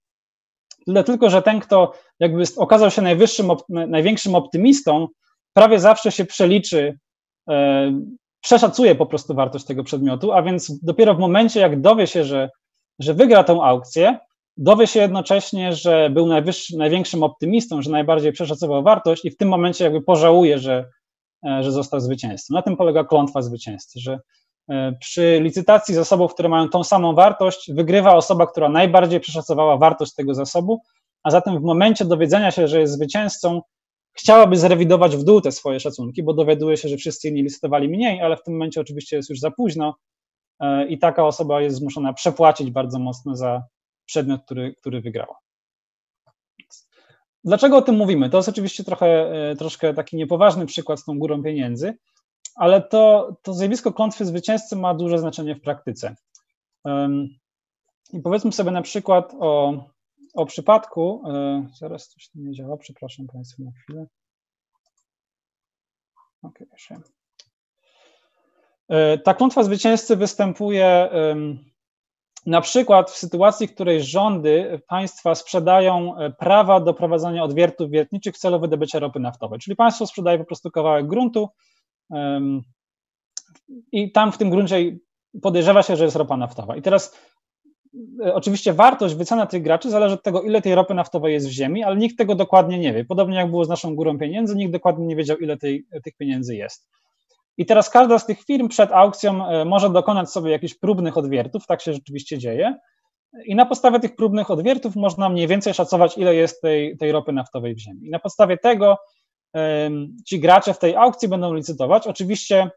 [0.86, 5.08] Tyle tylko, że ten, kto jakby okazał się najwyższym, największym optymistą,
[5.52, 6.98] prawie zawsze się przeliczy,
[8.40, 12.50] przeszacuje po prostu wartość tego przedmiotu, a więc dopiero w momencie, jak dowie się, że,
[12.98, 14.18] że wygra tą aukcję,
[14.56, 16.28] dowie się jednocześnie, że był
[16.76, 20.84] największym optymistą, że najbardziej przeszacował wartość i w tym momencie jakby pożałuje, że,
[21.46, 22.54] e, że został zwycięzcą.
[22.54, 24.20] Na tym polega klątwa zwycięzcy, że
[24.70, 30.14] e, przy licytacji zasobów, które mają tą samą wartość, wygrywa osoba, która najbardziej przeszacowała wartość
[30.14, 30.80] tego zasobu,
[31.22, 33.62] a zatem w momencie dowiedzenia się, że jest zwycięzcą,
[34.16, 38.20] chciałaby zrewidować w dół te swoje szacunki, bo dowiaduje się, że wszyscy inni licytowali mniej,
[38.20, 39.96] ale w tym momencie oczywiście jest już za późno
[40.60, 43.62] e, i taka osoba jest zmuszona przepłacić bardzo mocno za
[44.06, 45.38] przedmiot, który, który wygrała.
[47.44, 48.30] Dlaczego o tym mówimy?
[48.30, 51.98] To jest oczywiście trochę, e, troszkę taki niepoważny przykład z tą górą pieniędzy,
[52.54, 56.16] ale to, to zjawisko klątwy zwycięzcy ma duże znaczenie w praktyce.
[58.12, 59.74] I powiedzmy sobie na przykład o
[60.36, 64.06] o przypadku, e, zaraz coś tu nie działa, przepraszam Państwa na chwilę.
[66.42, 66.88] Ok, już
[68.88, 71.10] e, Ta klątwa zwycięzcy występuje
[72.46, 78.34] na przykład w sytuacji, w której rządy państwa sprzedają e, prawa do prowadzenia odwiertów wiertniczych
[78.34, 79.58] w celu wydobycia ropy naftowej.
[79.58, 81.48] Czyli państwo sprzedaje po prostu kawałek gruntu
[83.92, 84.96] i tam w tym gruncie
[85.42, 86.76] podejrzewa się, że jest ropa naftowa.
[86.76, 87.16] I teraz
[88.34, 91.84] oczywiście wartość, wycena tych graczy zależy od tego, ile tej ropy naftowej jest w ziemi,
[91.84, 93.04] ale nikt tego dokładnie nie wie.
[93.04, 96.56] Podobnie jak było z naszą górą pieniędzy, nikt dokładnie nie wiedział, ile tej, tych pieniędzy
[96.56, 96.88] jest.
[97.56, 101.66] I teraz każda z tych firm przed aukcją e, może dokonać sobie jakichś próbnych odwiertów,
[101.66, 102.74] tak się rzeczywiście dzieje.
[103.44, 107.32] I na podstawie tych próbnych odwiertów można mniej więcej szacować, ile jest tej, tej ropy
[107.32, 108.06] naftowej w ziemi.
[108.06, 108.96] I na podstawie tego
[110.26, 112.06] ci gracze w tej aukcji będą licytować.
[112.06, 112.70] Oczywiście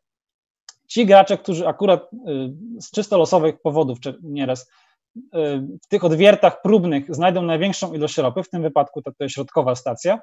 [0.87, 2.17] ci gracze, którzy akurat y,
[2.81, 4.69] z czysto losowych powodów nieraz
[5.83, 10.19] w tych odwiertach próbnych znajdą największą ilość ropy, w tym wypadku to, jest środkowa stacja,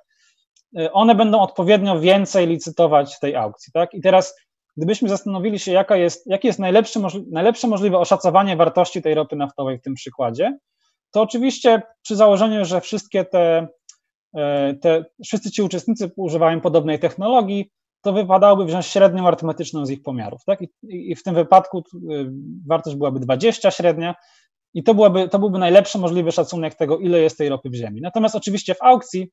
[0.93, 3.73] one będą odpowiednio więcej licytować w tej aukcji.
[3.73, 3.95] Tak?
[3.95, 4.35] I teraz,
[4.77, 9.79] gdybyśmy zastanowili się, jaka jest, jakie jest najlepsze, najlepsze możliwe oszacowanie wartości tej ropy naftowej
[9.79, 10.59] w tym przykładzie,
[11.11, 13.69] to oczywiście przy założeniu, że wszystkie te,
[14.37, 17.71] y, te wszyscy ci uczestnicy używają podobnej technologii,
[18.03, 20.45] to wypadałoby wziąć średnią arytmetyczną z ich pomiarów.
[20.47, 20.63] Tak?
[20.63, 21.83] I, I, w tym wypadku y,
[22.67, 24.15] wartość byłaby 20 średnia,
[24.77, 28.01] i to, byłaby, to byłby najlepszy możliwy szacunek tego, ile jest tej ropy w ziemi.
[28.01, 29.33] Natomiast oczywiście w aukcji,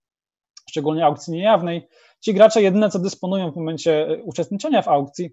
[0.70, 1.88] szczególnie aukcji niejawnej,
[2.22, 5.32] ci gracze jedyne, co dysponują w momencie e, uczestniczenia w aukcji,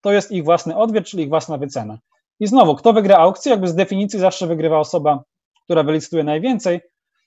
[0.00, 1.98] to jest ich własny odwiert, czyli ich własna wycena.
[2.40, 5.22] I znowu, kto wygra aukcję, jakby z definicji zawsze wygrywa osoba,
[5.64, 6.80] która wylicytuje najwięcej.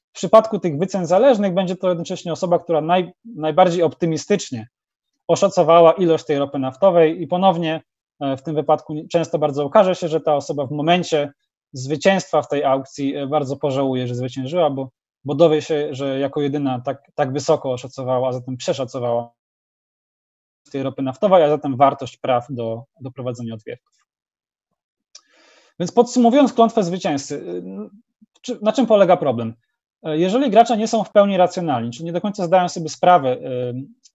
[0.10, 4.68] W przypadku tych wycen zależnych będzie to jednocześnie osoba, która naj, najbardziej optymistycznie
[5.28, 7.82] oszacowała ilość tej ropy naftowej i ponownie
[8.20, 11.34] e, w tym wypadku często bardzo okaże się, że ta osoba w momencie
[11.74, 14.90] zwycięstwa w tej aukcji e, bardzo pożałuje, że zwyciężyła, bo,
[15.26, 19.34] bo dowie się, że jako jedyna tak, tak wysoko oszacowała, a zatem przeszacowała
[20.72, 24.06] tej ropy naftowej, a zatem wartość praw do, do prowadzenia odwiertów.
[25.80, 27.62] Więc podsumowując klątwę zwycięzcy,
[28.50, 29.54] e, na czym polega problem?
[30.04, 33.38] E, jeżeli gracze nie są w pełni racjonalni, czyli nie do końca zdają sobie sprawę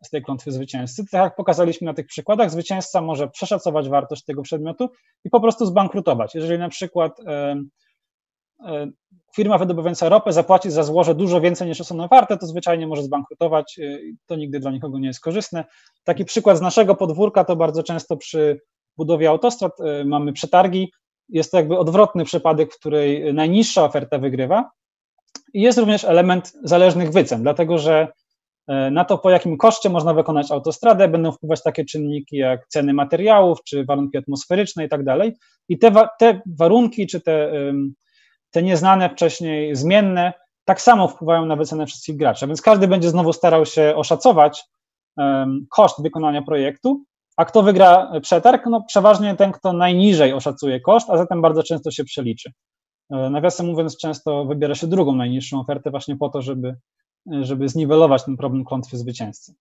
[0.03, 1.05] z tej klątwy zwycięzcy.
[1.11, 4.91] Tak jak pokazaliśmy na tych przykładach, zwycięzca może przeszacować wartość tego przedmiotu
[5.25, 6.35] i po prostu zbankrutować.
[6.35, 7.63] Jeżeli na przykład e,
[8.67, 8.91] e,
[9.37, 13.79] firma wydobywająca ropę zapłaci za złoże dużo więcej niż są warte, to zwyczajnie może zbankrutować.
[13.79, 15.65] E, to nigdy dla nikogo nie jest korzystne.
[16.05, 18.61] Taki przykład z naszego podwórka to bardzo często przy
[18.97, 19.73] budowie autostrad
[20.05, 20.93] mamy przetargi.
[21.29, 24.71] Jest to jakby odwrotny przypadek, w której najniższa oferta wygrywa.
[25.55, 28.09] I jest również element zależnych wycen, dlatego że
[28.91, 33.59] na to, po jakim koszcie można wykonać autostradę, będą wpływać takie czynniki jak ceny materiałów,
[33.65, 35.37] czy warunki atmosferyczne i tak dalej.
[35.69, 37.53] I te, te warunki, czy te,
[38.51, 40.33] te nieznane wcześniej zmienne,
[40.65, 42.47] tak samo wpływają na wycenę wszystkich graczy.
[42.47, 44.65] Więc każdy będzie znowu starał się oszacować
[45.71, 47.05] koszt wykonania projektu,
[47.37, 48.67] a kto wygra przetarg?
[48.67, 52.53] No przeważnie ten, kto najniżej oszacuje koszt, a zatem bardzo często się przeliczy.
[53.11, 56.77] E, nawiasem mówiąc, często wybiera się drugą najniższą ofertę właśnie po to, żeby
[57.41, 59.55] żeby zniwelować ten problem klątwy zwycięzcy.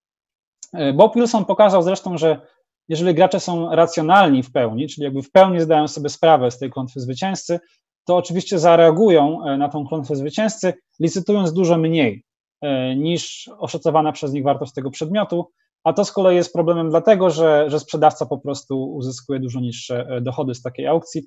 [0.73, 2.41] E, Bob Wilson pokazał zresztą, że
[2.89, 6.71] jeżeli gracze są racjonalni w pełni, czyli jakby w pełni zdają sobie sprawę z tej
[6.71, 7.59] klątwy zwycięzcy,
[8.05, 12.23] to oczywiście zareagują e, na tą klątwę zwycięzcy, licytując dużo mniej
[12.61, 15.51] e, niż oszacowana przez nich wartość tego przedmiotu,
[15.83, 20.21] a to z kolei jest problemem dlatego, że, że sprzedawca po prostu uzyskuje dużo niższe
[20.21, 21.23] dochody z takiej aukcji,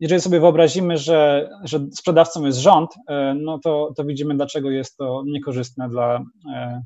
[0.00, 4.96] jeżeli sobie wyobrazimy, że, że sprzedawcą jest rząd, e, no to, to widzimy, dlaczego jest
[4.96, 6.22] to niekorzystne dla,
[6.54, 6.82] e,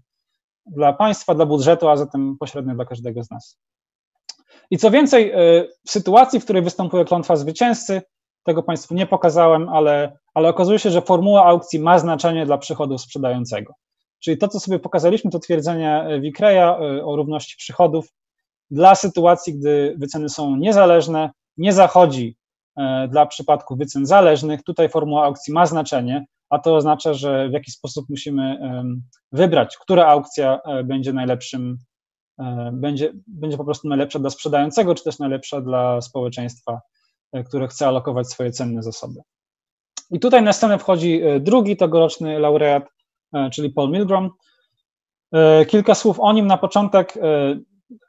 [0.66, 3.59] dla państwa, dla budżetu, a zatem pośrednio dla każdego z nas.
[4.71, 5.37] I co więcej, e,
[5.87, 8.03] w sytuacji, w której występuje klątwa zwycięzcy,
[8.42, 13.01] tego Państwu nie pokazałem, ale, ale okazuje się, że formuła aukcji ma znaczenie dla przychodów
[13.01, 13.73] sprzedającego.
[14.21, 18.09] Czyli to, co sobie pokazaliśmy, to twierdzenie Wikreya o równości przychodów
[18.71, 22.38] dla sytuacji, gdy wyceny są niezależne, nie zachodzi
[23.08, 24.62] dla przypadków wycen zależnych.
[24.62, 28.58] Tutaj formuła aukcji ma znaczenie, a to oznacza, że w jakiś sposób musimy
[29.32, 31.78] wybrać, która aukcja e, będzie najlepszym,
[32.40, 36.80] e, będzie, będzie po prostu najlepsza dla sprzedającego, czy też najlepsza dla społeczeństwa,
[37.32, 39.20] e, które chce alokować swoje cenne zasoby.
[40.10, 42.84] I tutaj na scenę wchodzi drugi tegoroczny laureat,
[43.52, 44.30] czyli Paul Milgrom.
[45.66, 47.18] Kilka słów o nim na początek.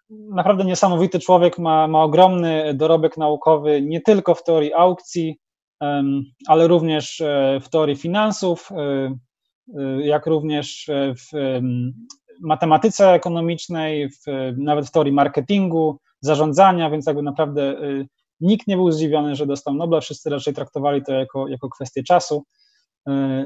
[0.10, 5.40] Naprawdę niesamowity człowiek, ma, ma ogromny dorobek naukowy, nie tylko w teorii aukcji,
[6.48, 8.76] ale również e, w teorii finansów, e,
[9.78, 11.60] e, jak również w
[12.42, 17.76] matematyce ekonomicznej, w, nawet w teorii marketingu, zarządzania, więc jakby naprawdę
[18.40, 22.44] nikt nie był zdziwiony, że dostał Nobla, wszyscy raczej traktowali to jako, jako kwestię czasu.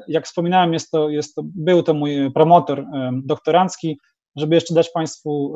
[0.08, 2.86] Jak wspominałem, jest to, jest to, był to mój promotor
[3.24, 4.00] doktorancki.
[4.36, 5.56] Żeby jeszcze dać Państwu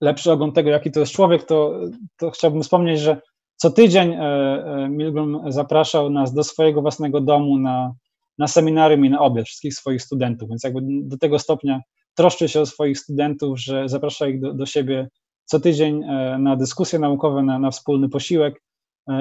[0.00, 1.80] lepszy ogląd tego, jaki to jest człowiek, to,
[2.16, 3.20] to chciałbym wspomnieć, że
[3.56, 7.92] co tydzień e, e, Milgram zapraszał nas do swojego własnego domu na,
[8.38, 11.80] na seminarium i na obiad wszystkich swoich studentów, więc jakby do tego stopnia
[12.14, 15.08] troszczy się o swoich studentów, że zaprasza ich do, do siebie
[15.44, 18.62] co tydzień e, na dyskusje naukowe, na, na wspólny posiłek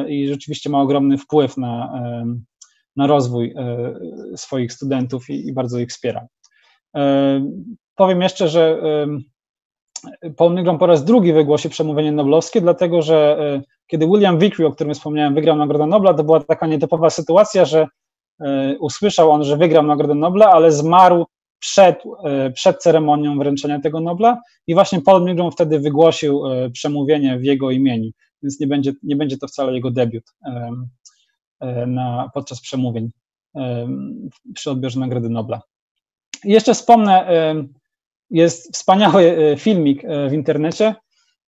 [0.07, 2.01] i rzeczywiście ma ogromny wpływ na,
[2.95, 3.55] na rozwój
[4.35, 6.27] swoich studentów i, i bardzo ich wspiera.
[7.95, 8.81] Powiem jeszcze, że
[10.37, 13.37] Paul Milgram po raz drugi wygłosi przemówienie noblowskie, dlatego że
[13.87, 17.87] kiedy William Vickery, o którym wspomniałem, wygrał Nagrodę Nobla, to była taka nietypowa sytuacja, że
[18.39, 21.25] e, usłyszał on, że wygrał Nagrodę Nobla, ale zmarł
[21.59, 27.39] przed, e, przed ceremonią wręczenia tego Nobla i właśnie Paul Milgram wtedy wygłosił e, przemówienie
[27.39, 28.11] w jego imieniu,
[28.43, 30.23] więc nie będzie, nie będzie to wcale jego debiut
[31.87, 33.11] na, podczas przemówień
[34.53, 35.61] przy odbiorze Nagrody Nobla.
[36.43, 37.27] I jeszcze wspomnę,
[38.29, 40.95] jest wspaniały filmik w internecie,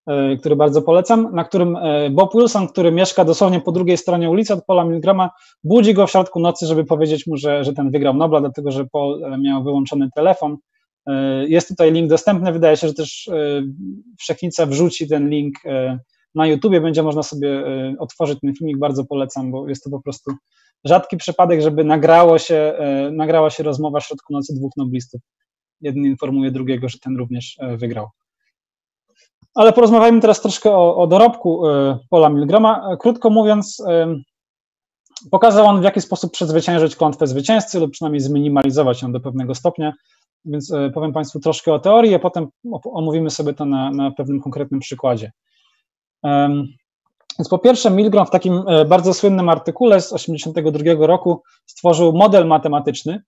[0.06, 4.30] E, który bardzo polecam, na którym e, Bob Wilson, który mieszka dosłownie po drugiej stronie
[4.30, 5.30] ulicy od Paula Milgrama,
[5.64, 8.84] budzi go w środku nocy, żeby powiedzieć mu, że, że ten wygrał Nobla, dlatego że
[8.92, 10.56] Paul e, miał wyłączony telefon.
[11.46, 13.30] Jest tutaj link dostępny, wydaje się, że też
[14.18, 15.54] Wszechnica wrzuci ten link
[16.34, 17.64] na YouTubie, będzie można sobie
[17.98, 20.32] otworzyć ten filmik, bardzo polecam, bo jest to po prostu
[20.84, 22.72] rzadki przypadek, żeby nagrało się,
[23.12, 25.20] nagrała się rozmowa w środku nocy dwóch noblistów.
[25.80, 28.08] Jeden informuje drugiego, że ten również wygrał.
[29.54, 32.96] Ale porozmawiajmy teraz troszkę o, o dorobku e, Paula Milgrama.
[33.00, 34.14] Krótko mówiąc, e,
[35.30, 39.92] pokazał on, w jaki sposób przezwyciężyć klątwę zwycięzcy lub przynajmniej zminimalizować ją do pewnego stopnia.
[40.44, 42.48] Więc e, powiem Państwu troszkę o teorii, a potem
[42.84, 45.32] omówimy sobie to na, na pewnym konkretnym przykładzie.
[47.38, 53.22] Więc po pierwsze, Milgram w takim bardzo słynnym artykule z 1982 roku stworzył model matematyczny,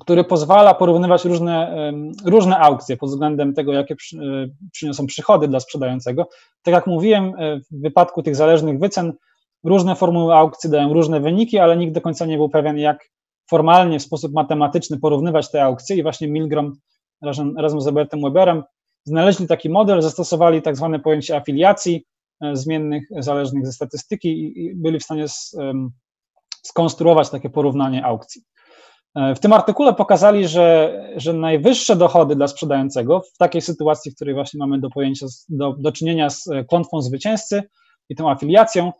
[0.00, 1.92] który pozwala porównywać różne,
[2.24, 3.96] różne aukcje pod względem tego, jakie e,
[4.72, 6.28] przyniosą przychody dla sprzedającego.
[6.62, 9.12] Tak jak mówiłem, e, w wypadku tych zależnych wycen
[9.64, 13.08] różne formuły aukcji dają różne wyniki, ale nikt do końca nie był pewien, jak
[13.50, 16.72] formalnie, w sposób matematyczny porównywać te aukcje i właśnie Milgram
[17.22, 18.62] razem, razem z Robertem Weberem
[19.04, 22.04] znaleźli taki model, zastosowali tak zwane pojęcie afiliacji
[22.42, 25.24] e, zmiennych zależnych ze statystyki i byli w stanie
[26.62, 28.42] skonstruować takie porównanie aukcji.
[29.14, 34.14] E, w tym artykule pokazali, że, że najwyższe dochody dla sprzedającego w takiej sytuacji, w
[34.14, 37.62] której właśnie mamy do, pojęcia, do, do czynienia z e, klątwą zwycięzcy
[38.08, 38.92] i tą afiliacją,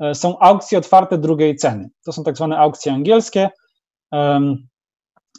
[0.00, 1.88] e, są aukcje otwarte drugiej ceny.
[2.04, 3.48] To są tak zwane aukcje angielskie.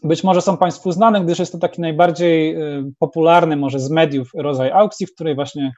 [0.03, 2.57] Być może są Państwu znane, gdyż jest to taki najbardziej
[2.99, 5.73] popularny może z mediów rodzaj aukcji, w której właśnie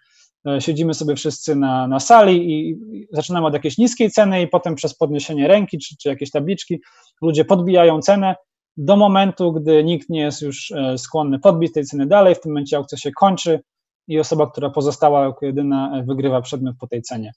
[0.59, 2.77] siedzimy sobie wszyscy na, na sali i
[3.11, 6.81] zaczynamy od jakiejś niskiej ceny i potem przez podniesienie ręki czy, czy jakieś tabliczki
[7.21, 8.35] ludzie podbijają cenę
[8.77, 12.51] do momentu, gdy nikt nie jest już e, skłonny podbić tej ceny dalej, w tym
[12.51, 13.59] momencie aukcja się kończy
[14.07, 17.31] i osoba, która pozostała jako jedyna e, wygrywa przedmiot po tej cenie.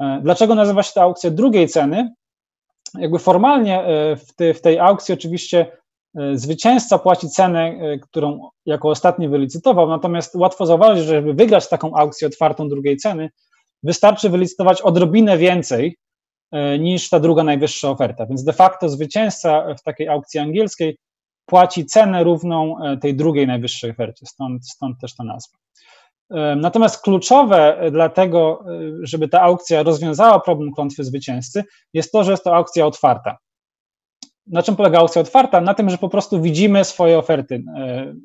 [0.00, 2.14] E, dlaczego nazywa się to aukcja drugiej ceny?
[2.94, 3.84] Jakby formalnie
[4.16, 5.79] w, tej, w tej aukcji oczywiście
[6.34, 12.28] zwycięzca płaci cenę, którą jako ostatni wylicytował, natomiast łatwo zauważyć, że żeby wygrać taką aukcję
[12.28, 13.30] otwartą drugiej ceny,
[13.82, 15.96] wystarczy wylicytować odrobinę więcej
[16.52, 18.26] E, niż ta druga najwyższa oferta.
[18.26, 20.98] Więc de facto zwycięzca w takiej aukcji angielskiej
[21.46, 25.58] płaci cenę równą e, tej drugiej najwyższej ofercie, stąd, stąd też ta nazwa.
[26.30, 28.64] E, natomiast kluczowe dla tego,
[29.02, 33.36] żeby ta aukcja rozwiązała problem klątwy zwycięzcy, jest to, że jest to aukcja otwarta.
[34.50, 35.60] Na czym polega aukcja otwarta?
[35.60, 37.64] Na tym, że po prostu widzimy swoje oferty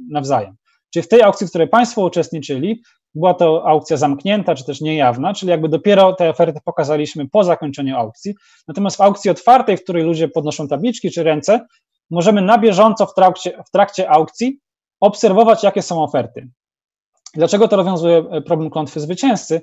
[0.10, 0.56] nawzajem.
[0.94, 2.82] Czyli w tej aukcji, w której Państwo uczestniczyli,
[3.16, 7.98] była to aukcja zamknięta, czy też niejawna, czyli jakby dopiero te oferty pokazaliśmy po zakończeniu
[7.98, 8.36] aukcji.
[8.68, 11.66] Natomiast w aukcji otwartej, w której ludzie podnoszą tabliczki czy ręce,
[12.10, 14.60] możemy na bieżąco w trakcie, w trakcie aukcji
[15.00, 16.50] obserwować, jakie są oferty.
[17.34, 19.62] Dlaczego to rozwiązuje e, problem klątwy zwycięzcy,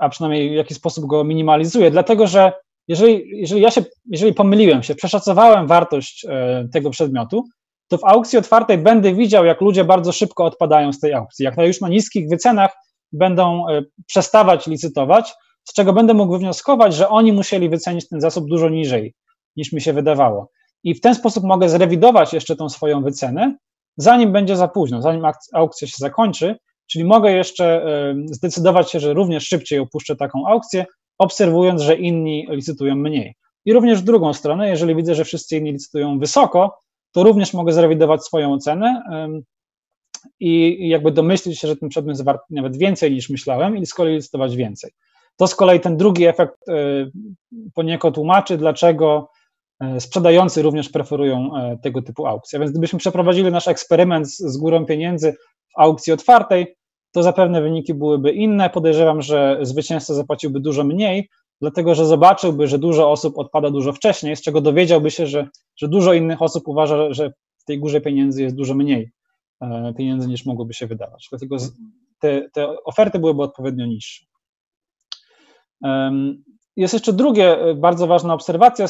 [0.00, 1.90] a przynajmniej w jaki sposób go minimalizuje?
[1.90, 2.52] Dlatego, że
[2.88, 7.44] jeżeli, jeżeli ja się, jeżeli pomyliłem się, przeszacowałem wartość e, tego przedmiotu,
[7.88, 11.44] to w aukcji otwartej będę widział, jak ludzie bardzo szybko odpadają z tej aukcji.
[11.44, 12.70] Jak na już na niskich wycenach
[13.12, 18.48] będą e, przestawać licytować, z czego będę mógł wywnioskować, że oni musieli wycenić ten zasób
[18.48, 19.14] dużo niżej,
[19.56, 20.50] niż mi się wydawało.
[20.84, 23.56] I w ten sposób mogę zrewidować jeszcze tą swoją wycenę,
[23.96, 26.56] zanim będzie za późno, zanim aukcja się zakończy,
[26.86, 30.86] czyli mogę jeszcze e, zdecydować się, że również szybciej opuszczę taką aukcję,
[31.24, 33.34] obserwując, że inni licytują mniej.
[33.64, 36.78] I również w drugą stronę, jeżeli widzę, że wszyscy inni licytują wysoko,
[37.12, 39.02] to również mogę zrewidować swoją ocenę
[40.40, 43.94] i jakby domyślić się, że ten przedmiot jest wart nawet więcej niż myślałem i z
[43.94, 44.90] kolei licytować więcej.
[45.36, 46.74] To z kolei ten drugi efekt e,
[47.74, 49.30] poniekąd tłumaczy, dlaczego
[49.80, 52.58] e, sprzedający również preferują e, tego typu aukcje.
[52.58, 56.76] Więc gdybyśmy przeprowadzili nasz eksperyment z górą pieniędzy w aukcji otwartej,
[57.14, 58.70] to zapewne wyniki byłyby inne.
[58.70, 61.28] Podejrzewam, że zwycięzca zapłaciłby dużo mniej,
[61.60, 65.88] dlatego że zobaczyłby, że dużo osób odpada dużo wcześniej, z czego dowiedziałby się, że, że
[65.88, 69.12] dużo innych osób uważa, że w tej górze pieniędzy jest dużo mniej
[69.60, 71.26] e, pieniędzy niż mogłoby się wydawać.
[71.30, 71.56] Dlatego
[72.18, 74.24] te, te oferty byłyby odpowiednio niższe.
[76.76, 78.86] Jest jeszcze drugie e, bardzo ważna obserwacja,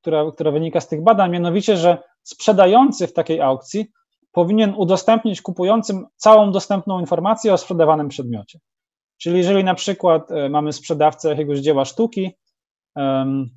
[0.00, 3.86] która, która wynika z tych badań, mianowicie, że sprzedający w takiej aukcji
[4.38, 8.58] powinien udostępnić kupującym całą dostępną informację o sprzedawanym przedmiocie.
[9.16, 12.30] Czyli jeżeli na przykład e, mamy sprzedawcę jakiegoś dzieła sztuki
[12.96, 13.50] um,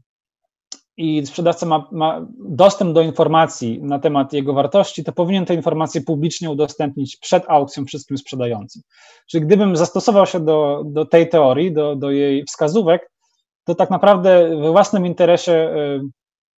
[0.97, 6.01] i sprzedawca ma, ma, dostęp do informacji na temat jego wartości, to powinien te informacje
[6.01, 8.81] publicznie udostępnić przed aukcją wszystkim sprzedającym.
[9.29, 13.11] Czyli gdybym zastosował się do, do tej teorii, do, do jej wskazówek,
[13.63, 16.01] to tak naprawdę we własnym interesie y,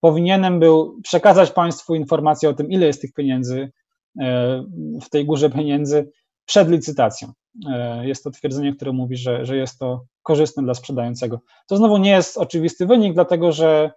[0.01, 3.73] powinienem był przekazać Państwu informację o tym, ile jest tych pieniędzy
[5.03, 6.11] w tej górze pieniędzy
[6.45, 7.33] przed licytacją.
[7.71, 11.41] E, jest to twierdzenie, które mówi, że, że jest to korzystne dla sprzedającego.
[11.69, 13.91] To znowu nie jest oczywisty wynik, dlatego że,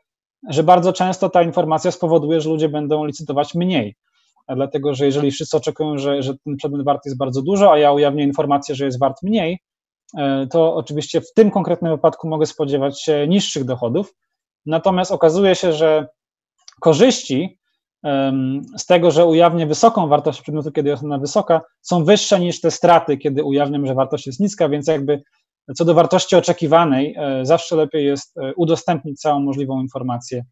[0.50, 3.96] że bardzo często ta informacja spowoduje, że ludzie będą licytować mniej.
[4.56, 7.92] Dlatego, że jeżeli wszyscy oczekują, że, że ten przedmiot wart jest bardzo dużo, a ja
[7.92, 9.60] ujawnię informację, że jest wart mniej,
[10.18, 14.14] e, to oczywiście w tym konkretnym wypadku mogę spodziewać się niższych dochodów.
[14.66, 16.08] Natomiast okazuje się, że
[16.82, 17.60] korzyści
[18.78, 22.72] z tego, że ujawnię wysoką wartość przedmiotu, kiedy jest ona wysoka, są wyższe niż te
[22.72, 25.22] straty, kiedy ujawniam, że wartość jest niska, więc jakby
[25.76, 30.46] co do wartości oczekiwanej, e, zawsze lepiej jest e, udostępnić całą możliwą informację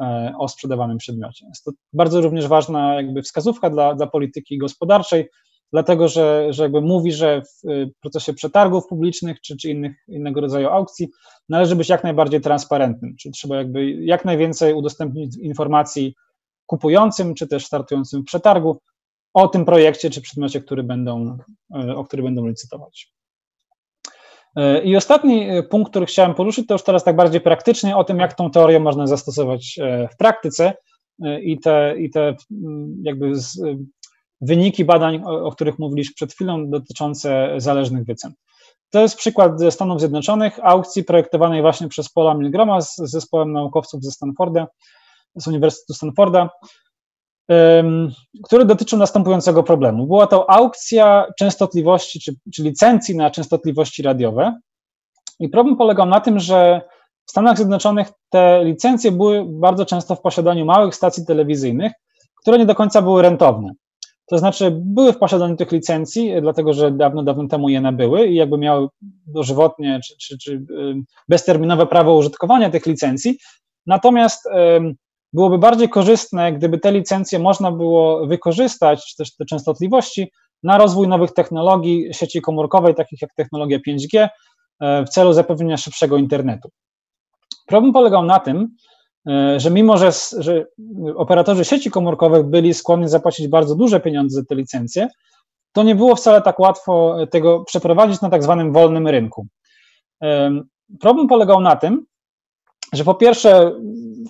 [0.00, 1.46] e, o sprzedawanym przedmiocie.
[1.46, 5.28] Jest to bardzo również ważna jakby wskazówka dla, dla polityki gospodarczej,
[5.72, 10.68] dlatego że, że jakby mówi, że w procesie przetargów publicznych czy, czy innych, innego rodzaju
[10.68, 11.08] aukcji
[11.48, 16.14] należy być jak najbardziej transparentnym, czyli trzeba jakby jak najwięcej udostępnić informacji
[16.66, 18.80] kupującym, czy też startującym w przetargu
[19.34, 21.38] o tym projekcie czy przedmiocie, który będą,
[21.74, 23.12] e, o który będą licytować.
[24.56, 28.04] E, I ostatni e, punkt, który chciałem poruszyć, to już teraz tak bardziej praktycznie o
[28.04, 29.78] tym, jak tą teorię można zastosować
[30.12, 30.74] w praktyce
[31.42, 32.36] i te, i te
[33.02, 33.60] jakby z,
[34.40, 38.32] wyniki badań, o, o których mówiliśmy przed chwilą, dotyczące zależnych wycen.
[38.90, 44.04] To jest przykład ze Stanów Zjednoczonych, aukcji projektowanej właśnie przez Paula Milgroma z zespołem naukowców
[44.04, 44.66] ze Stanforda,
[45.36, 46.50] z Uniwersytetu Stanforda,
[48.44, 50.06] który dotyczył następującego problemu.
[50.06, 54.60] Była to aukcja częstotliwości, czy, czy licencji na częstotliwości radiowe.
[55.40, 56.80] I problem polegał na tym, że
[57.26, 61.92] w Stanach Zjednoczonych te licencje były bardzo często w posiadaniu małych stacji telewizyjnych,
[62.40, 63.72] które nie do końca były rentowne.
[64.26, 68.34] To znaczy, były w posiadaniu tych licencji, dlatego że dawno, dawno temu je nabyły i
[68.34, 68.88] jakby miały
[69.26, 70.64] dożywotnie czy, czy, czy
[71.28, 73.38] bezterminowe prawo użytkowania tych licencji.
[73.86, 74.48] Natomiast
[75.32, 81.08] byłoby bardziej korzystne, gdyby te licencje można było wykorzystać, czy też te częstotliwości, na rozwój
[81.08, 84.28] nowych technologii sieci komórkowej, takich jak technologia 5G,
[84.80, 86.68] e, w celu zapewnienia szybszego internetu.
[87.66, 88.68] Problem polegał na tym,
[89.28, 90.66] e, że mimo, że, że
[91.16, 95.08] operatorzy sieci komórkowych byli skłonni zapłacić bardzo duże pieniądze za te licencje,
[95.72, 99.46] to nie było wcale tak łatwo tego przeprowadzić na tak zwanym wolnym rynku.
[101.00, 102.06] Problem polegał na tym,
[102.92, 103.72] że po pierwsze,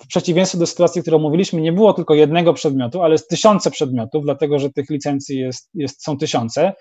[0.01, 4.23] w przeciwieństwie do sytuacji, którą mówiliśmy, nie było tylko jednego przedmiotu, ale jest tysiące przedmiotów,
[4.23, 6.73] dlatego że tych licencji jest, jest, są tysiące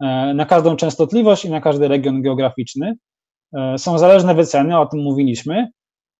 [0.00, 2.94] e, na każdą częstotliwość i na każdy region geograficzny.
[3.56, 5.68] E, są zależne wyceny, o tym mówiliśmy,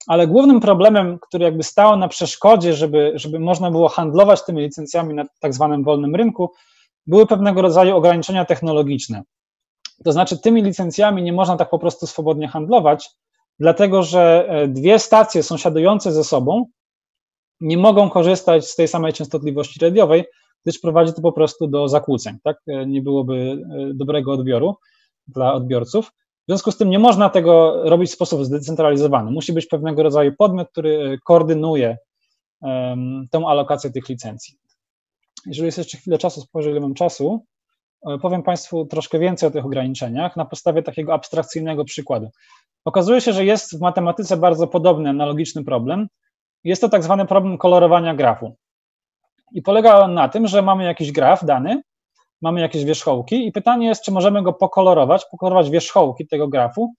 [0.07, 5.15] ale głównym problemem, który jakby stał na przeszkodzie, żeby, żeby można było handlować tymi licencjami
[5.15, 6.51] na tak zwanym wolnym rynku,
[7.07, 9.23] były pewnego rodzaju ograniczenia technologiczne.
[10.05, 13.11] To znaczy, tymi licencjami nie można tak po prostu swobodnie handlować,
[13.61, 16.67] dlatego że dwie stacje sąsiadujące ze sobą
[17.61, 20.25] nie mogą korzystać z tej samej częstotliwości radiowej,
[20.65, 22.57] gdyż prowadzi to po prostu do zakłóceń, tak?
[22.87, 23.63] Nie byłoby
[23.95, 24.77] dobrego odbioru
[25.27, 26.07] dla odbiorców.
[26.09, 29.31] W związku z tym nie można tego robić w sposób zdecentralizowany.
[29.31, 31.97] Musi być pewnego rodzaju podmiot, który koordynuje
[32.61, 34.59] um, tą alokację tych licencji.
[35.47, 37.45] Jeżeli jest jeszcze chwilę czasu, spojrzę ile mam czasu,
[38.07, 42.31] e, powiem Państwu troszkę więcej o tych ograniczeniach na podstawie takiego abstrakcyjnego przykładu.
[42.89, 46.09] Okazuje się, że jest w matematyce bardzo podobny, analogiczny problem.
[46.65, 48.57] Jest to tak zwany problem kolorowania grafu.
[49.53, 51.83] I polega on na tym, że mamy jakiś graf dany,
[52.43, 56.95] mamy jakieś wierzchołki i pytanie jest, czy możemy go pokolorować, pokolorować wierzchołki tego grafu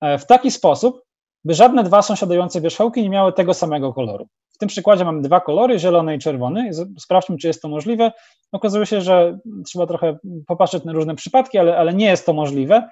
[0.00, 1.02] e, w taki sposób,
[1.44, 4.26] by żadne dwa sąsiadujące wierzchołki nie miały tego samego koloru.
[4.52, 6.70] W tym przykładzie mamy dwa kolory, zielony i czerwony.
[6.98, 8.12] Sprawdźmy, czy jest to możliwe.
[8.52, 12.88] Okazuje się, że trzeba trochę popatrzeć na różne przypadki, ale, ale nie jest to możliwe.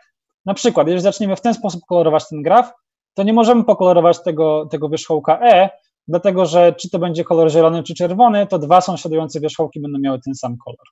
[0.46, 2.72] Na przykład, jeżeli zaczniemy w ten sposób kolorować ten graf,
[3.14, 5.70] to nie możemy pokolorować tego, tego wierzchołka E,
[6.08, 10.20] dlatego że czy to będzie kolor zielony czy czerwony, to dwa sąsiadujące wierzchołki będą miały
[10.24, 10.86] ten sam kolor.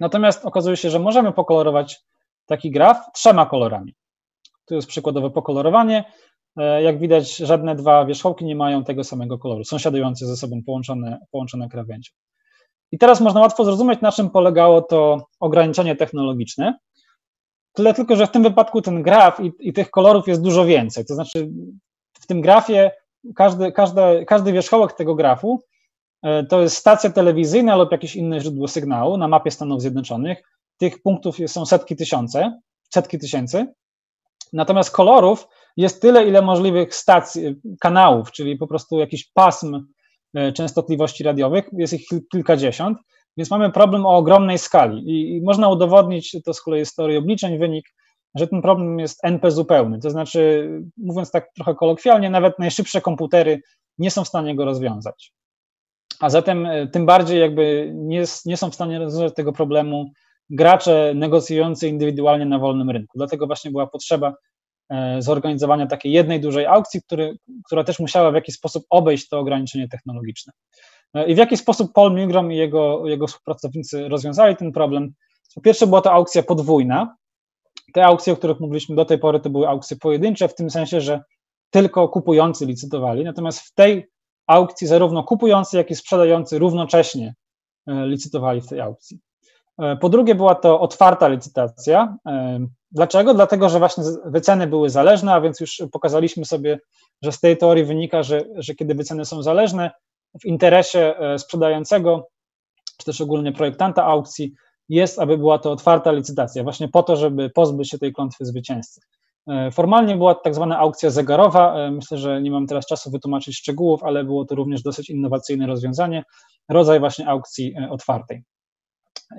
[0.00, 2.00] Natomiast okazuje się, że możemy pokolorować
[2.46, 3.94] taki graf trzema kolorami.
[4.66, 6.04] Tu jest przykładowe pokolorowanie.
[6.56, 11.18] E, jak widać, żadne dwa wierzchołki nie mają tego samego koloru, sąsiadujące ze sobą połączone,
[11.30, 12.10] połączone krawędzie.
[12.92, 16.78] I teraz można łatwo zrozumieć, na czym polegało to ograniczenie technologiczne.
[17.76, 21.04] Tyle tylko, że w tym wypadku ten graf i, i tych kolorów jest dużo więcej.
[21.04, 21.50] To znaczy,
[22.20, 22.90] w tym grafie
[23.34, 25.62] każdy, każdy, każdy wierzchołek tego grafu
[26.22, 30.42] e, to jest stacja telewizyjna lub jakieś inne źródło sygnału na mapie Stanów Zjednoczonych.
[30.78, 32.60] Tych punktów są setki tysiące,
[32.94, 33.66] setki tysięcy.
[34.52, 39.86] Natomiast kolorów jest tyle, ile możliwych stacji, kanałów, czyli po prostu jakiś pasm
[40.34, 42.98] e, częstotliwości radiowych, jest ich kilkadziesiąt,
[43.36, 47.16] więc mamy problem o ogromnej skali i, i można udowodnić, to z kolei z teorii
[47.16, 47.94] obliczeń wynik,
[48.34, 53.60] że ten problem jest NP zupełny, to znaczy, mówiąc tak trochę kolokwialnie, nawet najszybsze komputery
[53.98, 55.32] nie są w stanie go rozwiązać.
[56.20, 60.10] A zatem e, tym bardziej jakby nie, nie są w stanie rozwiązać tego problemu
[60.50, 63.18] gracze negocjujący indywidualnie na wolnym rynku.
[63.18, 64.34] Dlatego właśnie była potrzeba
[64.90, 69.38] e, zorganizowania takiej jednej dużej aukcji, który, która też musiała w jakiś sposób obejść to
[69.38, 70.52] ograniczenie technologiczne.
[71.14, 75.12] E, I w jaki sposób Paul Milgrom i jego, jego współpracownicy rozwiązali ten problem?
[75.54, 77.16] Po pierwsze była to aukcja podwójna.
[77.92, 81.00] Te aukcje, o których mówiliśmy do tej pory, to były aukcje pojedyncze, w tym sensie,
[81.00, 81.20] że
[81.70, 83.24] tylko kupujący licytowali.
[83.24, 84.06] Natomiast w tej
[84.46, 87.34] aukcji zarówno kupujący, jak i sprzedający równocześnie
[87.86, 89.18] e, licytowali w tej aukcji.
[89.78, 92.16] E, po drugie, była to otwarta licytacja.
[92.90, 93.34] Dlaczego?
[93.34, 96.78] Dlatego, że właśnie wyceny były zależne, a więc już pokazaliśmy sobie,
[97.22, 99.90] że z tej teorii wynika, że, że kiedy wyceny są zależne,
[100.42, 102.28] w interesie e, sprzedającego,
[102.98, 104.54] czy też ogólnie projektanta aukcji,
[104.88, 109.00] jest, aby była to otwarta licytacja, właśnie po to, żeby pozbyć się tej klątwy zwycięzcy.
[109.72, 111.90] Formalnie była to tak zwana aukcja zegarowa.
[111.90, 116.24] Myślę, że nie mam teraz czasu wytłumaczyć szczegółów, ale było to również dosyć innowacyjne rozwiązanie,
[116.68, 118.42] rodzaj właśnie aukcji otwartej.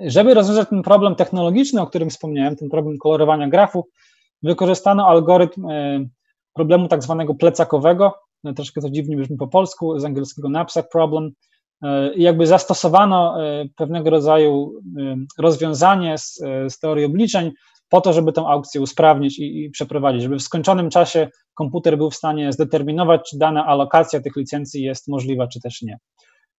[0.00, 3.88] Żeby rozwiązać ten problem technologiczny, o którym wspomniałem, ten problem kolorowania grafu,
[4.42, 6.00] wykorzystano algorytm e,
[6.54, 8.14] problemu tak zwanego plecakowego,
[8.56, 11.30] troszkę to dziwnie brzmi po polsku, z angielskiego knapsack problem,
[11.82, 14.72] e, i jakby zastosowano e, pewnego rodzaju
[15.38, 16.34] rozwiązanie z,
[16.68, 17.52] z teorii obliczeń
[17.88, 22.10] po to, żeby tę aukcję usprawnić i, i, przeprowadzić, żeby w skończonym czasie komputer był
[22.10, 25.98] w stanie zdeterminować, czy dana alokacja tych licencji jest możliwa, czy też nie.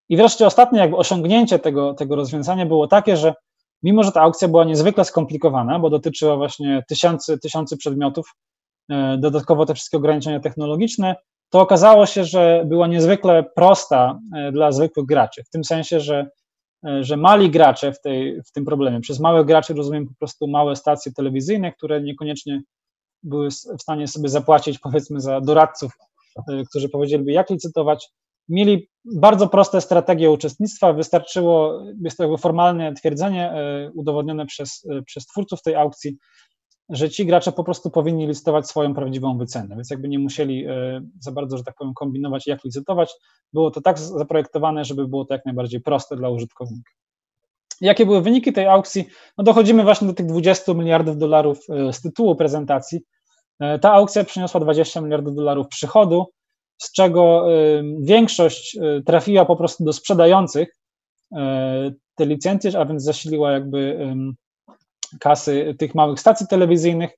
[0.10, 3.34] I wreszcie ostatnie jakby osiągnięcie tego, tego rozwiązania było takie, że
[3.84, 8.36] mimo, że ta aukcja była niezwykle skomplikowana, bo dotyczyła właśnie tysięcy, tysięcy przedmiotów,
[8.90, 11.16] e, dodatkowo te wszystkie ograniczenia technologiczne,
[11.50, 16.30] to okazało się, że była niezwykle prosta e, dla zwykłych graczy, w tym sensie, że,
[16.88, 20.48] e, że mali gracze w, tej, w tym problemie, przez małych graczy rozumiem po prostu
[20.48, 22.62] małe stacje telewizyjne, które niekoniecznie
[23.24, 25.92] były w stanie sobie zapłacić powiedzmy za doradców,
[26.70, 28.10] którzy powiedzieliby jak licytować,
[28.50, 30.94] mieli bardzo proste strategie uczestnictwa.
[30.94, 36.18] Wystarczyło, jest to jakby formalne twierdzenie e, udowodnione przez, e, przez twórców tej aukcji,
[36.90, 41.02] że ci gracze po prostu powinni licytować swoją prawdziwą wycenę, więc jakby nie musieli e,
[41.20, 43.14] za bardzo, że tak powiem, kombinować, jak licytować.
[43.54, 46.92] Było to tak zaprojektowane, żeby było to jak najbardziej proste dla użytkownika.
[47.82, 49.08] Jakie były wyniki tej aukcji?
[49.38, 51.60] No dochodzimy właśnie do tych 20 miliardów dolarów
[51.92, 53.00] z tytułu prezentacji.
[53.82, 56.26] Ta aukcja przyniosła 20 miliardów dolarów przychodu,
[56.78, 57.48] z czego
[58.02, 60.70] większość trafiła po prostu do sprzedających
[62.16, 64.00] te licencje, a więc zasiliła jakby
[65.20, 67.12] kasy tych małych stacji telewizyjnych,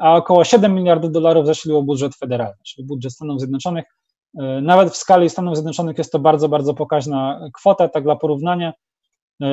[0.00, 3.84] a około 7 miliardów dolarów zasiliło budżet federalny, czyli budżet Stanów Zjednoczonych.
[4.62, 8.72] Nawet w skali Stanów Zjednoczonych jest to bardzo, bardzo pokaźna kwota, tak dla porównania.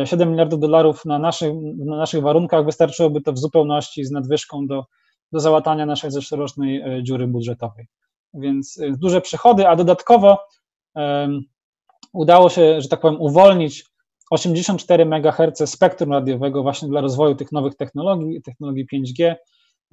[0.06, 1.54] 7 miliardów dolarów na naszych,
[1.86, 4.86] na naszych warunkach wystarczyłoby to w zupełności z nadwyżką do,
[5.32, 7.88] do załatania naszej zeszłorocznej dziury budżetowej.
[8.34, 10.40] Więc duże przychody, a dodatkowo
[10.96, 11.42] um,
[12.14, 13.86] udało się, że tak powiem, uwolnić
[14.30, 19.36] 84 MHz spektrum radiowego właśnie dla rozwoju tych nowych technologii, technologii 5G,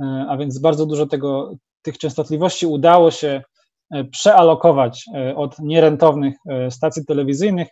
[0.00, 3.42] e, a więc bardzo dużo tego, tych częstotliwości udało się
[3.90, 6.34] e, przealokować e, od nierentownych
[6.70, 7.68] stacji telewizyjnych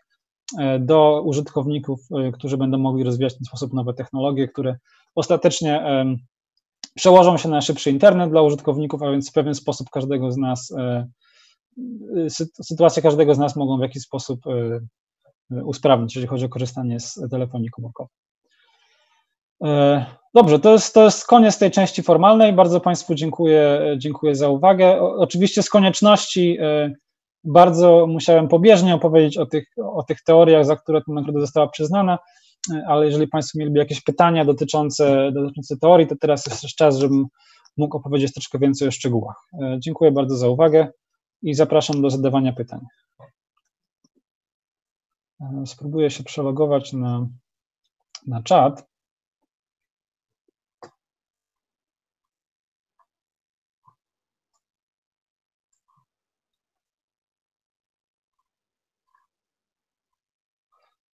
[0.81, 2.01] do użytkowników,
[2.33, 4.77] którzy będą mogli rozwijać w ten sposób nowe technologie, które
[5.15, 5.85] ostatecznie
[6.95, 10.75] przełożą się na szybszy internet dla użytkowników, a więc w pewien sposób każdego z nas,
[12.63, 14.41] sytuację każdego z nas mogą w jakiś sposób
[15.65, 18.11] usprawnić, jeżeli chodzi o korzystanie z telefonii komórkowej.
[19.65, 22.53] E, dobrze, to jest, to jest koniec tej części formalnej.
[22.53, 25.01] Bardzo Państwu dziękuję, dziękuję za uwagę.
[25.01, 26.93] oczywiście z konieczności e,
[27.45, 32.19] bardzo musiałem pobieżnie opowiedzieć o tych, o tych teoriach, za które ta nagroda została przyznana,
[32.73, 36.99] e, ale jeżeli Państwo mieliby jakieś pytania dotyczące, dotyczące teorii, to teraz jest też czas,
[36.99, 37.27] żebym
[37.77, 39.37] mógł opowiedzieć troszkę więcej o szczegółach.
[39.79, 40.89] Dziękuję bardzo za uwagę
[41.43, 42.81] i zapraszam do zadawania pytań.
[45.43, 47.29] E, spróbuję się przelogować na,
[48.27, 48.87] na czat.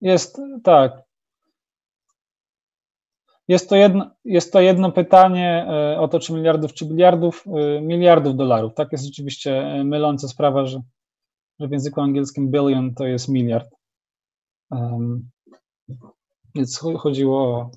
[0.01, 1.07] Jest tak.
[3.47, 7.81] Jest to, jedno, jest to jedno pytanie e, o to, czy miliardów, czy biliardów, e,
[7.81, 8.73] miliardów dolarów.
[8.73, 10.81] Tak jest rzeczywiście myląca sprawa, że,
[11.59, 13.77] że w języku angielskim billion to jest miliard.
[16.55, 17.71] Więc chodziło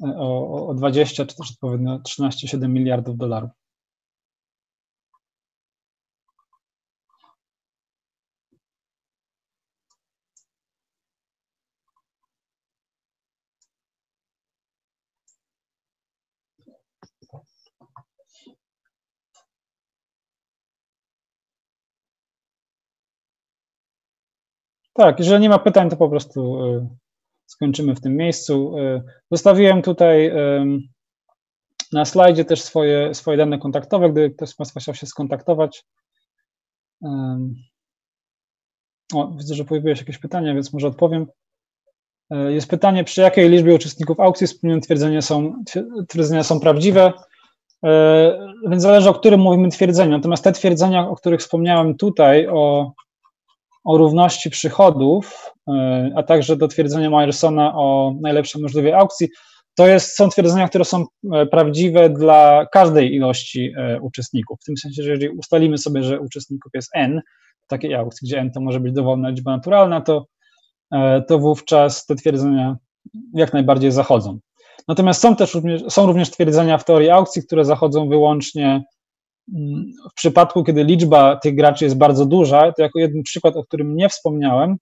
[0.00, 3.50] o, o, o 20 czy też odpowiednio 13,7 miliardów dolarów.
[24.98, 26.88] Tak, jeżeli nie ma pytań, to po prostu e,
[27.46, 28.78] skończymy w tym miejscu.
[28.78, 30.32] E, zostawiłem tutaj
[31.92, 35.84] na slajdzie też swoje, swoje dane kontaktowe, gdyby ktoś z Państwa chciał się skontaktować.
[39.14, 41.26] O, widzę, że pojawiły się jakieś pytania, więc może odpowiem.
[42.30, 45.62] E, jest pytanie, przy jakiej liczbie uczestników aukcji wspomniane twierdzenia są,
[46.08, 47.12] twierdzenia są prawdziwe.
[48.70, 50.10] Więc zależy, o którym mówimy twierdzeniu.
[50.10, 52.92] Natomiast te twierdzenia, o których wspomniałem tutaj, o
[53.88, 59.28] o równości przychodów, e, a także do twierdzenia Myersona o najlepszej możliwej aukcji,
[59.74, 64.58] to jest, są twierdzenia, które są e, prawdziwe dla każdej ilości e, uczestników.
[64.60, 67.20] W tym sensie, że jeżeli ustalimy sobie, że uczestników jest n,
[67.66, 70.26] takiej aukcji, gdzie n to może być dowolna liczba naturalna, to,
[71.28, 72.76] to wówczas te twierdzenia
[73.34, 74.38] jak najbardziej zachodzą.
[74.88, 78.84] Natomiast są też również, są również twierdzenia w teorii aukcji, które zachodzą wyłącznie
[80.10, 83.96] w przypadku, kiedy liczba tych graczy jest bardzo duża, to jako jeden przykład, o którym
[83.96, 84.76] nie wspomniałem,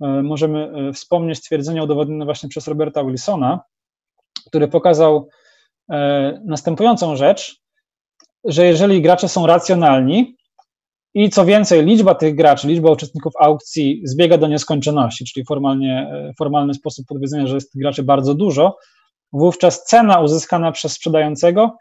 [0.00, 3.60] e, możemy e, wspomnieć stwierdzenie udowodnione właśnie przez Roberta Wilsona,
[4.46, 5.28] który pokazał
[5.90, 7.60] e, następującą rzecz,
[8.44, 10.36] że jeżeli gracze są racjonalni
[11.14, 16.74] i co więcej, liczba tych graczy, liczba uczestników aukcji zbiega do nieskończoności, czyli formalnie, formalny
[16.74, 18.76] sposób powiedzenia, że jest graczy bardzo dużo,
[19.32, 21.76] wówczas cena uzyskana przez sprzedającego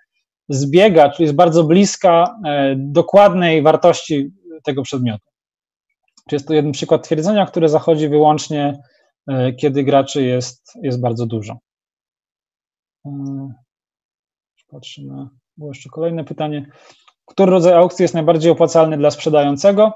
[0.49, 4.31] zbiega, czyli jest bardzo bliska e, dokładnej wartości
[4.63, 5.25] tego przedmiotu.
[6.29, 8.81] Czy jest to jeden przykład twierdzenia, które zachodzi wyłącznie,
[9.27, 11.57] e, kiedy graczy jest, jest bardzo dużo.
[13.05, 13.11] E,
[14.67, 15.29] patrzę na.
[15.57, 16.65] Było jeszcze kolejne pytanie.
[17.25, 19.93] Który rodzaj aukcji jest najbardziej opłacalny dla sprzedającego?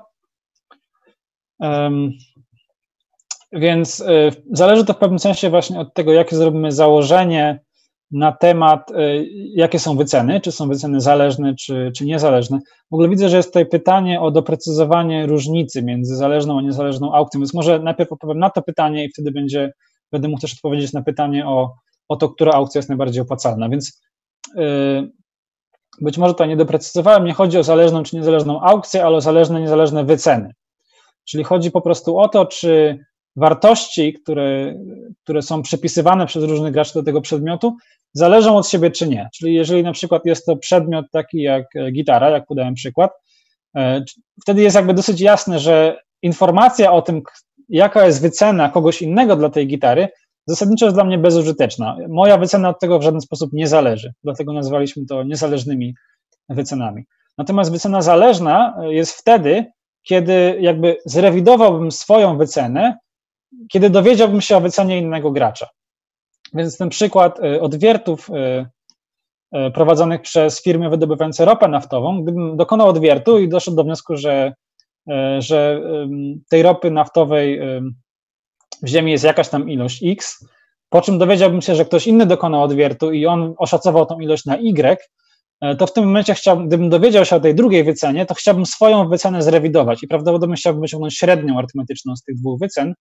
[3.51, 4.03] Więc
[4.51, 7.59] zależy to w pewnym sensie właśnie od tego, jakie zrobimy założenie
[8.11, 12.59] na temat, y, jakie są wyceny, czy są wyceny zależne, czy, czy niezależne.
[12.91, 17.39] W ogóle widzę, że jest tutaj pytanie o doprecyzowanie różnicy między zależną a niezależną aukcją,
[17.39, 19.73] więc może najpierw odpowiem na to pytanie i wtedy będzie,
[20.11, 21.73] będę mógł też odpowiedzieć na pytanie o,
[22.07, 23.69] o to, która aukcja jest najbardziej opłacalna.
[23.69, 24.01] Więc
[24.55, 25.11] yy,
[26.01, 29.61] być może to nie doprecyzowałem, nie chodzi o zależną czy niezależną aukcję, ale o zależne,
[29.61, 30.53] niezależne wyceny.
[31.25, 32.99] Czyli chodzi po prostu o to, czy
[33.39, 34.75] wartości, które,
[35.23, 37.75] które są przypisywane przez różnych graczy do tego przedmiotu,
[38.13, 39.29] zależą od siebie czy nie.
[39.33, 43.11] Czyli jeżeli na przykład jest to przedmiot taki jak e, gitara, jak podałem przykład,
[43.75, 44.03] e,
[44.41, 47.21] wtedy jest jakby dosyć jasne, że informacja o tym,
[47.69, 50.07] jaka jest wycena kogoś innego dla tej gitary,
[50.47, 51.97] zasadniczo jest dla mnie bezużyteczna.
[52.07, 55.95] Moja wycena od tego w żaden sposób nie zależy, dlatego nazwaliśmy to niezależnymi
[56.49, 57.03] wycenami.
[57.37, 59.65] Natomiast wycena zależna jest wtedy,
[60.03, 62.97] kiedy jakby zrewidowałbym swoją wycenę
[63.71, 65.67] kiedy dowiedziałbym się o wycenie innego gracza.
[66.53, 68.29] Więc ten przykład odwiertów
[69.73, 74.53] prowadzonych przez firmy wydobywające ropę naftową, gdybym dokonał odwiertu i doszedł do wniosku, że,
[75.39, 75.81] że
[76.49, 77.59] tej ropy naftowej
[78.83, 80.45] w Ziemi jest jakaś tam ilość X,
[80.89, 84.57] po czym dowiedziałbym się, że ktoś inny dokonał odwiertu i on oszacował tą ilość na
[85.63, 88.65] Y, to w tym momencie chciałbym, gdybym dowiedział się o tej drugiej wycenie, to chciałbym
[88.65, 92.93] swoją wycenę zrewidować i prawdopodobnie chciałbym wyciągnąć średnią arytmetyczną z tych dwóch wycen.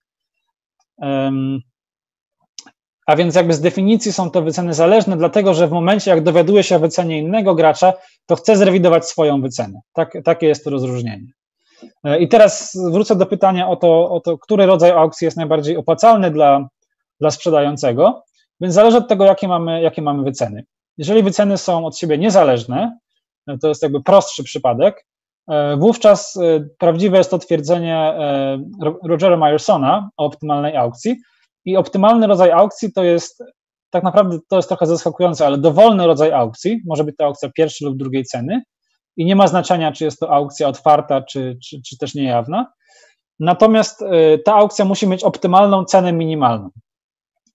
[3.08, 6.62] A więc jakby z definicji są to wyceny zależne, dlatego że w momencie, jak dowiaduję
[6.62, 7.92] się o wycenie innego gracza,
[8.26, 9.80] to chcę zrewidować swoją wycenę.
[9.92, 11.32] Tak, takie jest to rozróżnienie.
[12.04, 15.76] E, I teraz wrócę do pytania o to, o to, który rodzaj aukcji jest najbardziej
[15.76, 16.68] opłacalny dla,
[17.20, 18.22] dla sprzedającego,
[18.60, 20.64] więc zależy od tego, jakie mamy, jakie mamy wyceny.
[20.98, 22.98] Jeżeli wyceny są od siebie niezależne,
[23.46, 25.06] e, to jest jakby prostszy przypadek,
[25.78, 26.38] wówczas
[26.78, 28.14] prawdziwe jest to twierdzenie
[29.04, 31.16] Rogera Myersona o optymalnej aukcji
[31.64, 33.42] i optymalny rodzaj aukcji to jest
[33.90, 37.88] tak naprawdę to jest trochę zaskakujące, ale dowolny rodzaj aukcji, może być to aukcja pierwszej
[37.88, 38.62] lub drugiej ceny,
[39.16, 42.72] i nie ma znaczenia, czy jest to aukcja otwarta, czy, czy, czy też niejawna.
[43.40, 44.04] Natomiast
[44.44, 46.70] ta aukcja musi mieć optymalną cenę minimalną.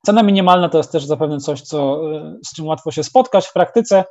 [0.06, 2.02] Cena minimalna to jest też zapewne coś, co,
[2.46, 4.04] z czym łatwo się spotkać w praktyce.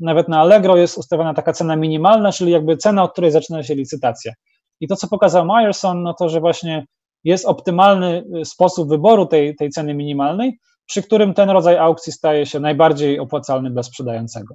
[0.00, 3.74] Nawet na Allegro jest ustawiona taka cena minimalna, czyli jakby cena, od której zaczyna się
[3.74, 4.32] licytacja.
[4.80, 6.86] I to, co pokazał Myerson, no to, że właśnie
[7.24, 12.46] jest optymalny y, sposób wyboru tej, tej ceny minimalnej, przy którym ten rodzaj aukcji staje
[12.46, 14.54] się najbardziej opłacalny dla sprzedającego.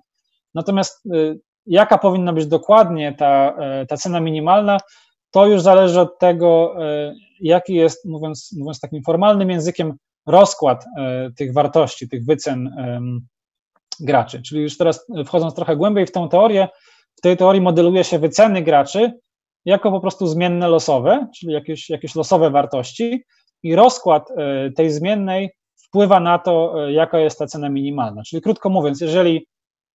[0.54, 1.04] Natomiast
[1.66, 4.78] jaka powinna być dokładnie ta, e, ta cena minimalna,
[5.32, 6.76] to już zależy od tego,
[7.40, 9.94] jaki jest, mówiąc, mówiąc takim formalnym językiem,
[10.28, 10.86] rozkład
[11.38, 12.76] tych wartości, tych wycen
[14.02, 14.42] graczy.
[14.42, 16.68] Czyli już teraz wchodząc trochę głębiej w tę teorię,
[17.18, 19.12] w tej teorii modeluje się wyceny graczy
[19.66, 23.24] jako po prostu zmienne losowe, czyli jakieś, jakieś losowe wartości
[23.64, 24.30] i rozkład
[24.76, 25.50] tej zmiennej
[25.88, 28.22] wpływa na to, jaka jest ta cena minimalna.
[28.24, 29.48] Czyli krótko mówiąc, jeżeli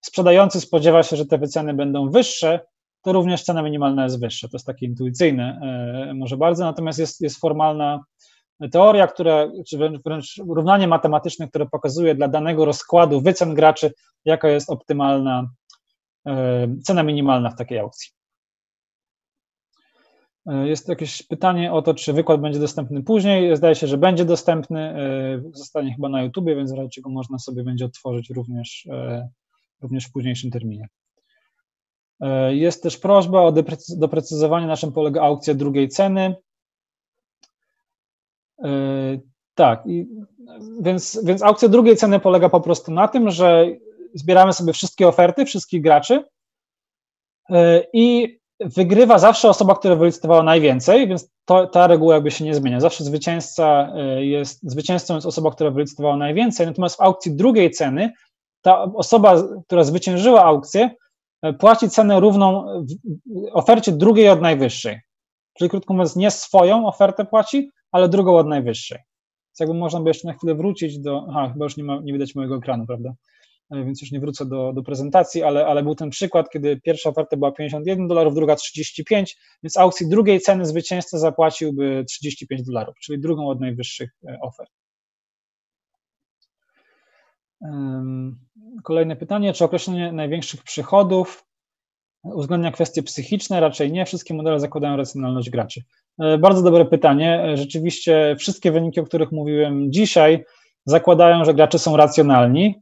[0.01, 2.59] sprzedający spodziewa się, że te wyceny będą wyższe,
[3.01, 4.47] to również cena minimalna jest wyższa.
[4.47, 5.59] To jest takie intuicyjne
[6.09, 7.99] e, może bardzo, natomiast jest, jest formalna
[8.71, 13.93] teoria, która, czy wręcz, równanie matematyczne, które pokazuje dla danego rozkładu wycen graczy,
[14.25, 15.49] jaka jest optymalna
[16.27, 18.11] e, cena minimalna w takiej aukcji.
[20.45, 23.57] E, jest jakieś pytanie o to, czy wykład będzie dostępny później.
[23.57, 24.95] Zdaje się, że będzie dostępny.
[25.53, 28.87] Zostanie chyba na YouTubie, więc w razie czego można sobie będzie otworzyć również
[29.81, 30.87] również w późniejszym terminie.
[32.21, 33.53] E, jest też prośba o
[33.97, 36.35] doprecyzowanie, na czym polega aukcja drugiej ceny.
[38.63, 38.69] E,
[39.55, 39.83] tak,
[40.81, 43.67] więc, więc aukcja drugiej ceny polega po prostu na tym, że
[44.13, 46.23] zbieramy sobie wszystkie oferty wszystkich graczy
[47.49, 52.55] e, i wygrywa zawsze osoba, która wylicytowała najwięcej, więc to, ta reguła jakby się nie
[52.55, 52.79] zmienia.
[52.79, 58.13] Zawsze zwycięzca jest, zwycięzcą jest osoba, która wylicytowała najwięcej, natomiast w aukcji drugiej ceny
[58.65, 60.89] ta osoba, która zwyciężyła aukcję,
[61.41, 62.65] e, płaci cenę równą
[63.53, 64.99] ofercie drugiej od najwyższej.
[65.57, 68.97] Czyli krótko mówiąc, nie swoją ofertę płaci, ale drugą od najwyższej.
[68.97, 71.25] Więc jakby można by jeszcze na chwilę wrócić do.
[71.29, 73.13] Aha, chyba już nie, ma, nie widać mojego ekranu, prawda?
[73.71, 77.09] E, więc już nie wrócę do, do prezentacji, ale, ale był ten przykład, kiedy pierwsza
[77.09, 83.21] oferta była 51 dolarów, druga 35, więc aukcji drugiej ceny zwycięzca zapłaciłby 35 dolarów, czyli
[83.21, 84.71] drugą od najwyższych e, ofert.
[88.83, 91.45] Kolejne pytanie, czy określenie największych przychodów
[92.33, 93.59] uwzględnia kwestie psychiczne?
[93.59, 94.05] Raczej nie.
[94.05, 95.81] Wszystkie modele zakładają racjonalność graczy.
[96.19, 97.43] E, bardzo dobre pytanie.
[97.43, 100.45] E, rzeczywiście wszystkie wyniki, o których mówiłem dzisiaj,
[100.85, 102.75] zakładają, że gracze są racjonalni,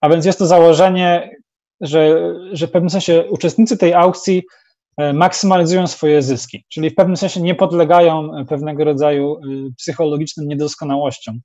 [0.00, 1.36] a więc jest to założenie,
[1.80, 4.42] że, że w pewnym sensie uczestnicy tej aukcji
[4.96, 9.36] e, maksymalizują swoje zyski, czyli w pewnym sensie nie podlegają pewnego rodzaju
[9.78, 11.40] psychologicznym niedoskonałościom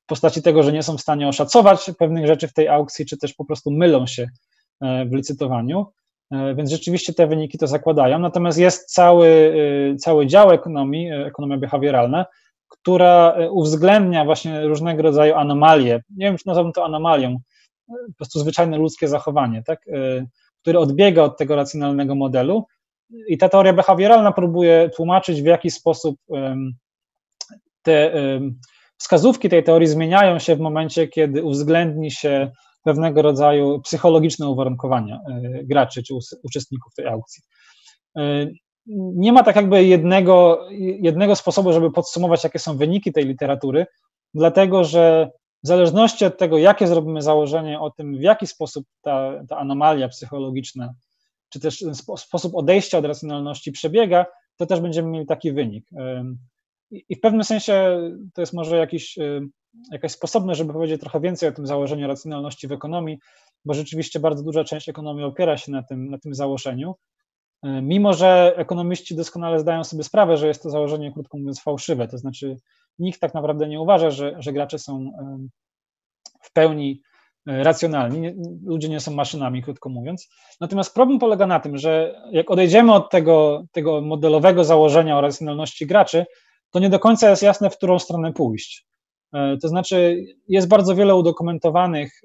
[0.00, 3.16] w postaci tego, że nie są w stanie oszacować pewnych rzeczy w tej aukcji, czy
[3.16, 4.28] też po prostu mylą się e,
[4.80, 5.86] w licytowaniu.
[6.32, 8.18] E, więc rzeczywiście te wyniki to zakładają.
[8.18, 9.54] Natomiast jest cały,
[9.92, 12.26] e, cały dział ekonomii, ekonomia behawioralna,
[12.68, 16.02] która uwzględnia właśnie różnego rodzaju anomalie.
[16.10, 17.38] Nie wiem, czy nazwałbym to anomalią,
[17.88, 19.80] po prostu zwyczajne ludzkie zachowanie, tak?
[20.62, 22.66] które odbiega od tego racjonalnego modelu.
[23.28, 26.16] I ta teoria behawioralna próbuje tłumaczyć, w jaki sposób
[27.82, 28.12] te
[28.96, 32.50] wskazówki tej teorii zmieniają się w momencie, kiedy uwzględni się
[32.82, 37.42] pewnego rodzaju psychologiczne uwarunkowania e, graczy czy uczestników tej aukcji.
[38.16, 38.46] E,
[39.14, 40.66] nie ma tak jakby jednego,
[41.00, 43.86] jednego sposobu, żeby podsumować, jakie są wyniki tej literatury,
[44.34, 45.30] dlatego że
[45.64, 50.08] w zależności od tego, jakie zrobimy założenie o tym, w jaki sposób ta, ta anomalia
[50.08, 50.94] psychologiczna,
[51.48, 51.84] czy też
[52.16, 54.26] sposób odejścia od racjonalności przebiega,
[54.56, 55.86] to też będziemy mieli taki wynik.
[57.08, 58.00] I w pewnym sensie
[58.34, 59.18] to jest może jakiś,
[59.92, 63.18] jakaś sposobność, żeby powiedzieć trochę więcej o tym założeniu racjonalności w ekonomii,
[63.64, 66.94] bo rzeczywiście bardzo duża część ekonomii opiera się na tym, na tym założeniu.
[67.62, 72.18] Mimo, że ekonomiści doskonale zdają sobie sprawę, że jest to założenie, krótko mówiąc, fałszywe, to
[72.18, 72.56] znaczy
[72.98, 75.10] nikt tak naprawdę nie uważa, że, że gracze są
[76.42, 77.02] w pełni
[77.46, 78.32] racjonalni,
[78.64, 80.28] ludzie nie są maszynami, krótko mówiąc.
[80.60, 85.86] Natomiast problem polega na tym, że jak odejdziemy od tego, tego modelowego założenia o racjonalności
[85.86, 86.26] graczy,
[86.72, 88.86] to nie do końca jest jasne, w którą stronę pójść.
[89.32, 92.22] E, to znaczy, jest bardzo wiele udokumentowanych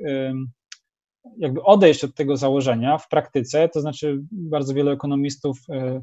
[1.37, 6.01] jakby odejść od tego założenia w praktyce, to znaczy bardzo wielu ekonomistów e,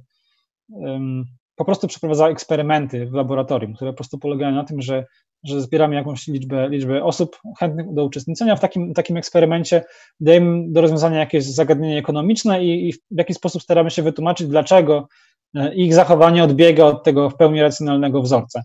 [1.57, 5.07] po prostu przeprowadza eksperymenty w laboratorium, które po prostu polegają na tym, że,
[5.44, 9.84] że zbieramy jakąś liczbę, liczbę osób chętnych do uczestniczenia w takim, takim eksperymencie,
[10.20, 15.09] dajemy do rozwiązania jakieś zagadnienie ekonomiczne i, i w jaki sposób staramy się wytłumaczyć, dlaczego
[15.55, 18.62] e, ich zachowanie odbiega od tego w pełni racjonalnego wzorca.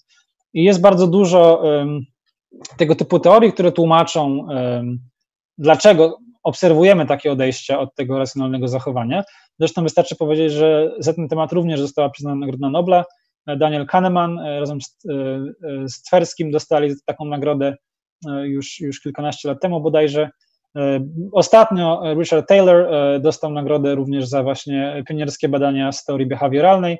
[0.54, 2.02] I jest bardzo dużo um,
[2.78, 5.00] tego typu teorii, które tłumaczą, um,
[5.58, 9.24] dlaczego obserwujemy takie odejścia od tego racjonalnego zachowania.
[9.60, 13.06] Zresztą wystarczy powiedzieć, że za ten temat również została przyznana Nagroda Nobla.
[13.58, 17.76] Daniel Kahneman e, razem z, e, e, z Tverskim dostali taką nagrodę
[18.44, 20.30] już, już kilkanaście lat temu bodajże.
[21.32, 22.88] Ostatnio Richard Taylor
[23.22, 26.98] dostał nagrodę również za właśnie pionierskie badania z teorii behawioralnej.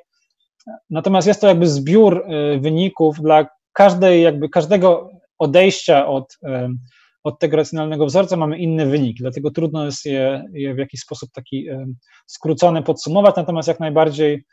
[0.90, 2.26] Natomiast jest to jakby zbiór
[2.60, 6.38] wyników dla każdej, jakby każdego odejścia od
[7.24, 11.30] od tego racjonalnego wzorca mamy inny wynik, dlatego trudno jest je, je w jakiś sposób
[11.32, 11.66] taki
[12.26, 14.44] skrócony podsumować, natomiast jak najbardziej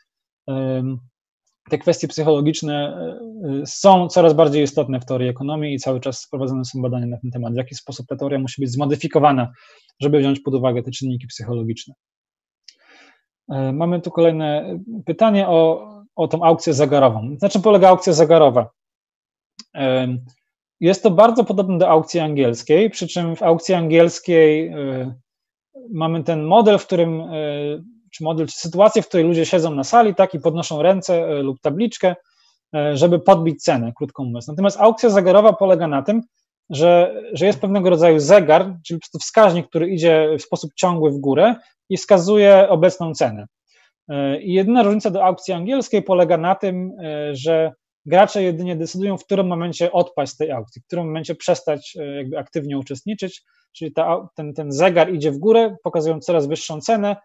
[1.68, 2.96] te kwestie psychologiczne
[3.62, 7.18] e, są coraz bardziej istotne w teorii ekonomii i cały czas prowadzone są badania na
[7.18, 9.52] ten temat, w jaki sposób ta teoria musi być zmodyfikowana,
[10.00, 11.94] żeby wziąć pod uwagę te czynniki psychologiczne.
[13.48, 17.36] E, mamy tu kolejne pytanie o, o tą aukcję zegarową.
[17.42, 18.70] Na czym polega aukcja zegarowa?
[20.80, 25.14] Jest to bardzo podobne do aukcji angielskiej, przy czym w aukcji angielskiej y,
[25.90, 29.84] mamy ten model, w którym, y, czy model, czy sytuację, w której ludzie siedzą na
[29.84, 32.14] sali, tak, i podnoszą ręce y, lub tabliczkę,
[32.94, 34.48] żeby podbić cenę, krótko mówiąc.
[34.48, 36.22] Natomiast aukcja zegarowa polega na tym,
[36.70, 41.10] że, że jest pewnego rodzaju zegar, czyli po prostu wskaźnik, który idzie w sposób ciągły
[41.10, 41.54] w górę
[41.88, 43.46] i wskazuje obecną cenę.
[44.40, 46.92] I jedyna różnica do aukcji angielskiej polega na tym,
[47.32, 47.72] że
[48.08, 52.04] gracze jedynie decydują, w którym momencie odpaść z tej aukcji, w którym momencie przestać e,
[52.04, 53.42] jakby aktywnie uczestniczyć,
[53.72, 57.16] czyli ta, ten, ten zegar idzie w górę, pokazując coraz wyższą cenę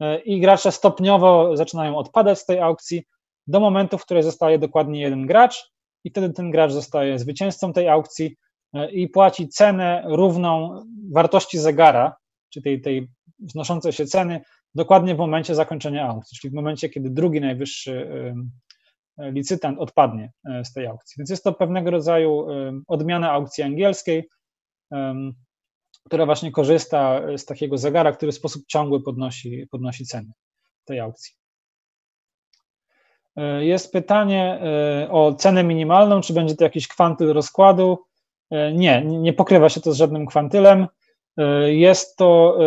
[0.00, 3.04] e, i gracze stopniowo zaczynają odpadać z tej aukcji
[3.46, 5.72] do momentu, w którym zostaje dokładnie jeden gracz
[6.04, 8.36] i wtedy ten gracz zostaje zwycięzcą tej aukcji
[8.74, 10.80] e, i płaci cenę równą
[11.12, 12.16] wartości zegara,
[12.50, 14.40] czy tej, tej wznoszącej się ceny,
[14.74, 18.08] dokładnie w momencie zakończenia aukcji, czyli w momencie, kiedy drugi najwyższy
[19.18, 21.14] licytant odpadnie e, z tej aukcji.
[21.18, 24.28] Więc jest to pewnego rodzaju e, odmiana aukcji angielskiej,
[26.04, 30.32] która właśnie korzysta z takiego zegara, który w sposób ciągły podnosi, podnosi ceny
[30.84, 31.34] tej aukcji.
[33.36, 34.60] E, jest pytanie
[35.10, 37.98] o cenę minimalną, czy będzie to jakiś kwantyl rozkładu.
[38.72, 40.86] Nie, nie pokrywa się to z żadnym kwantylem.
[41.66, 42.58] Jest to,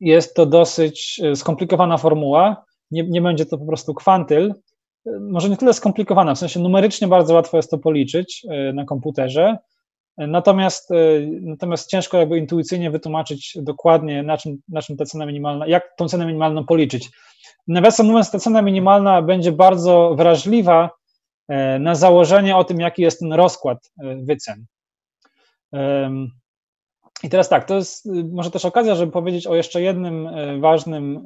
[0.00, 2.64] jest to dosyć skomplikowana formuła.
[2.90, 4.54] Nie, nie będzie to po prostu kwantyl,
[5.20, 9.56] może nie tyle skomplikowana, w sensie numerycznie bardzo łatwo jest to policzyć e, na komputerze,
[10.16, 10.94] natomiast, e,
[11.40, 16.08] natomiast ciężko jakby intuicyjnie wytłumaczyć dokładnie, na czym, na czym ta cena minimalna, jak tą
[16.08, 17.10] cenę minimalną policzyć.
[17.68, 20.90] Nawiasem mówiąc, ta cena minimalna będzie bardzo wrażliwa
[21.48, 23.92] e, na założenie o tym, jaki jest ten rozkład
[24.22, 24.66] wycen.
[27.22, 30.28] I teraz tak, to jest może też okazja, żeby powiedzieć o jeszcze jednym
[30.60, 31.24] ważnym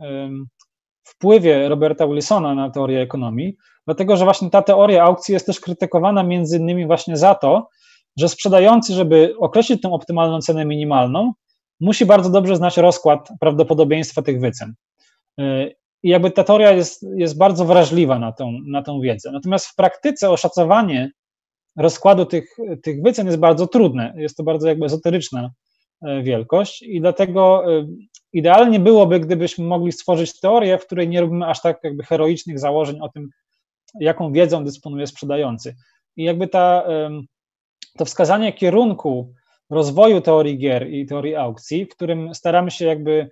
[1.05, 3.57] wpływie Roberta Wilsona na teorię ekonomii,
[3.87, 7.68] dlatego że właśnie ta teoria aukcji jest też krytykowana między innymi właśnie za to,
[8.16, 11.33] że sprzedający, żeby określić tę optymalną cenę minimalną,
[11.80, 14.74] musi bardzo dobrze znać rozkład prawdopodobieństwa tych wycen.
[16.03, 19.33] I jakby ta teoria jest, jest bardzo wrażliwa na tą, na tą wiedzę.
[19.33, 21.11] Natomiast w praktyce oszacowanie
[21.76, 24.14] rozkładu tych, tych wycen jest bardzo trudne.
[24.16, 25.51] Jest to bardzo jakby ezoteryczna
[26.03, 27.87] e, wielkość i dlatego e,
[28.33, 33.01] idealnie byłoby, gdybyśmy mogli stworzyć teorię, w której nie robimy aż tak jakby heroicznych założeń
[33.01, 33.28] o tym,
[34.01, 35.76] jaką wiedzą dysponuje sprzedający.
[36.16, 36.84] I jakby ta,
[37.99, 39.32] to wskazanie kierunku
[39.70, 43.30] rozwoju teorii gier i teorii aukcji, w którym staramy się jakby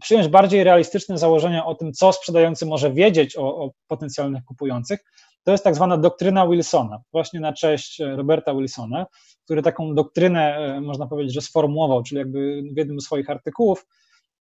[0.00, 5.00] przyjąć bardziej realistyczne założenia o tym, co sprzedający może wiedzieć o, o potencjalnych kupujących,
[5.44, 9.06] to jest tak zwana doktryna Wilsona, właśnie na cześć Roberta Wilsona,
[9.44, 13.86] który taką doktrynę, e, można powiedzieć, że sformułował, czyli jakby w jednym z swoich artykułów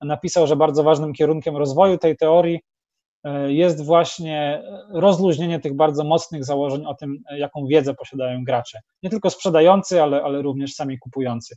[0.00, 2.60] napisał, że bardzo ważnym kierunkiem rozwoju tej teorii
[3.46, 8.80] jest właśnie rozluźnienie tych bardzo mocnych założeń o tym, jaką wiedzę posiadają gracze.
[9.02, 11.56] Nie tylko sprzedający, ale, ale również sami kupujący.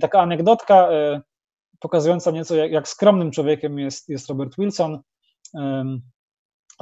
[0.00, 0.88] Taka anegdotka
[1.80, 5.00] pokazująca nieco, jak, jak skromnym człowiekiem jest, jest Robert Wilson.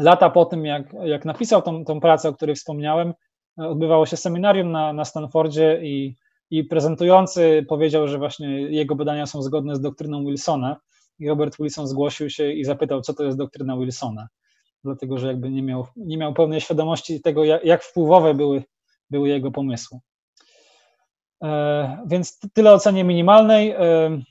[0.00, 3.14] Lata po tym, jak, jak napisał tą, tą pracę, o której wspomniałem,
[3.56, 6.16] odbywało się seminarium na, na Stanfordzie i,
[6.50, 10.76] i prezentujący powiedział, że właśnie jego badania są zgodne z doktryną Wilsona
[11.18, 14.28] i Robert Wilson zgłosił się i zapytał, co to jest doktryna Wilsona,
[14.84, 18.62] dlatego że jakby nie miał, nie miał pełnej świadomości tego, jak, jak wpływowe były,
[19.10, 19.98] były jego pomysły.
[21.42, 23.70] E, więc tyle o cenie minimalnej.
[23.70, 24.22] E,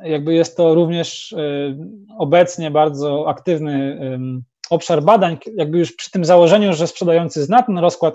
[0.00, 1.38] jakby jest to również e,
[2.18, 4.00] obecnie bardzo aktywny
[4.70, 8.14] obszar badań, jakby już przy tym założeniu, że sprzedający zna ten rozkład,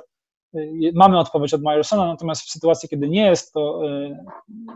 [0.94, 4.18] mamy odpowiedź od Myersona, natomiast w sytuacji, kiedy nie jest to y,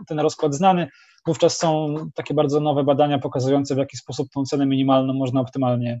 [0.06, 0.88] ten rozkład znany,
[1.26, 6.00] wówczas są takie bardzo nowe badania pokazujące, w jaki sposób tą cenę minimalną można optymalnie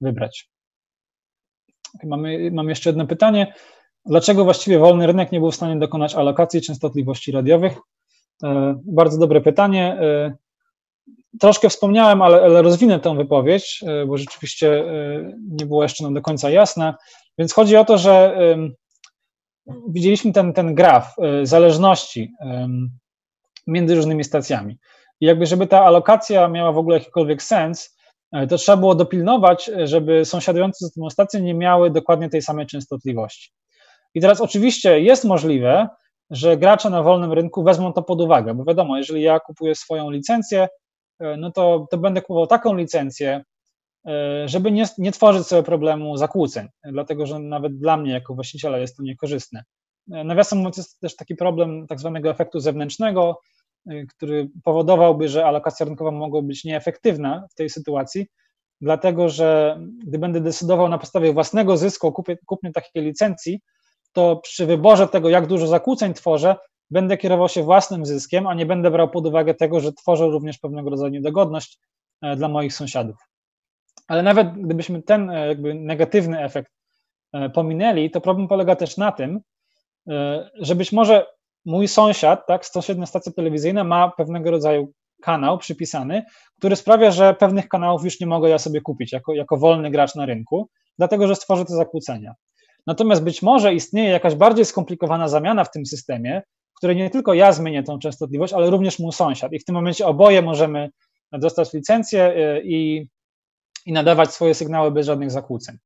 [0.00, 0.50] wybrać.
[2.04, 3.54] Mamy, mam jeszcze jedno pytanie.
[4.06, 7.78] Dlaczego właściwie wolny rynek nie był w stanie dokonać alokacji częstotliwości radiowych?
[8.44, 9.96] E, bardzo dobre pytanie.
[10.00, 10.34] E,
[11.40, 14.84] Troszkę wspomniałem, ale, ale rozwinę tę wypowiedź, e, bo rzeczywiście
[15.50, 16.94] nie było jeszcze nam do końca jasne.
[17.38, 18.36] Więc chodzi o to, że
[19.88, 22.32] widzieliśmy ten, ten graf e, zależności
[23.66, 24.78] między różnymi stacjami.
[25.20, 27.96] I jakby, żeby ta alokacja miała w ogóle jakikolwiek sens,
[28.48, 33.50] to trzeba było dopilnować, żeby sąsiadujące z tą stacją nie miały dokładnie tej samej częstotliwości.
[34.14, 35.88] I teraz oczywiście jest możliwe,
[36.30, 40.10] że gracze na wolnym rynku wezmą to pod uwagę, bo wiadomo, jeżeli ja kupuję swoją
[40.10, 40.68] licencję,
[41.38, 43.44] no to, to będę kupował taką licencję,
[44.46, 48.96] żeby nie, nie tworzyć sobie problemu zakłóceń, dlatego że nawet dla mnie jako właściciela jest
[48.96, 49.64] to niekorzystne.
[50.12, 53.40] E, nawiasem mówiąc, jest też taki problem tak zwanego efektu zewnętrznego,
[54.08, 58.26] który powodowałby, że alokacja rynkowa mogłaby być nieefektywna w tej sytuacji,
[58.80, 63.60] dlatego że gdy będę decydował na podstawie własnego zysku o kupie, kupnie takiej licencji,
[64.12, 66.56] to przy wyborze tego, jak dużo zakłóceń tworzę,
[66.90, 70.58] będę kierował się własnym zyskiem, a nie będę brał pod uwagę tego, że tworzę również
[70.58, 71.78] pewnego rodzaju niedogodność
[72.22, 73.16] e, dla moich sąsiadów.
[74.08, 76.72] Ale nawet gdybyśmy ten e, jakby negatywny efekt
[77.32, 79.40] e, pominęli, to problem polega też na tym,
[80.60, 81.26] że być może
[81.64, 84.92] mój sąsiad, tak, sąsiednia stacja telewizyjna ma pewnego rodzaju
[85.22, 86.24] kanał przypisany,
[86.58, 90.14] który sprawia, że pewnych kanałów już nie mogę ja sobie kupić jako, jako wolny gracz
[90.14, 90.68] na rynku,
[90.98, 92.34] dlatego że stworzę te zakłócenia.
[92.86, 96.42] Natomiast być może istnieje jakaś bardziej skomplikowana zamiana w tym systemie,
[96.74, 99.52] w której nie tylko ja zmienię tą częstotliwość, ale również mój sąsiad.
[99.52, 100.90] I w tym momencie oboje możemy
[101.32, 102.34] dostać licencję
[102.64, 103.06] i,
[103.84, 105.76] i nadawać swoje sygnały bez żadnych zakłóceń.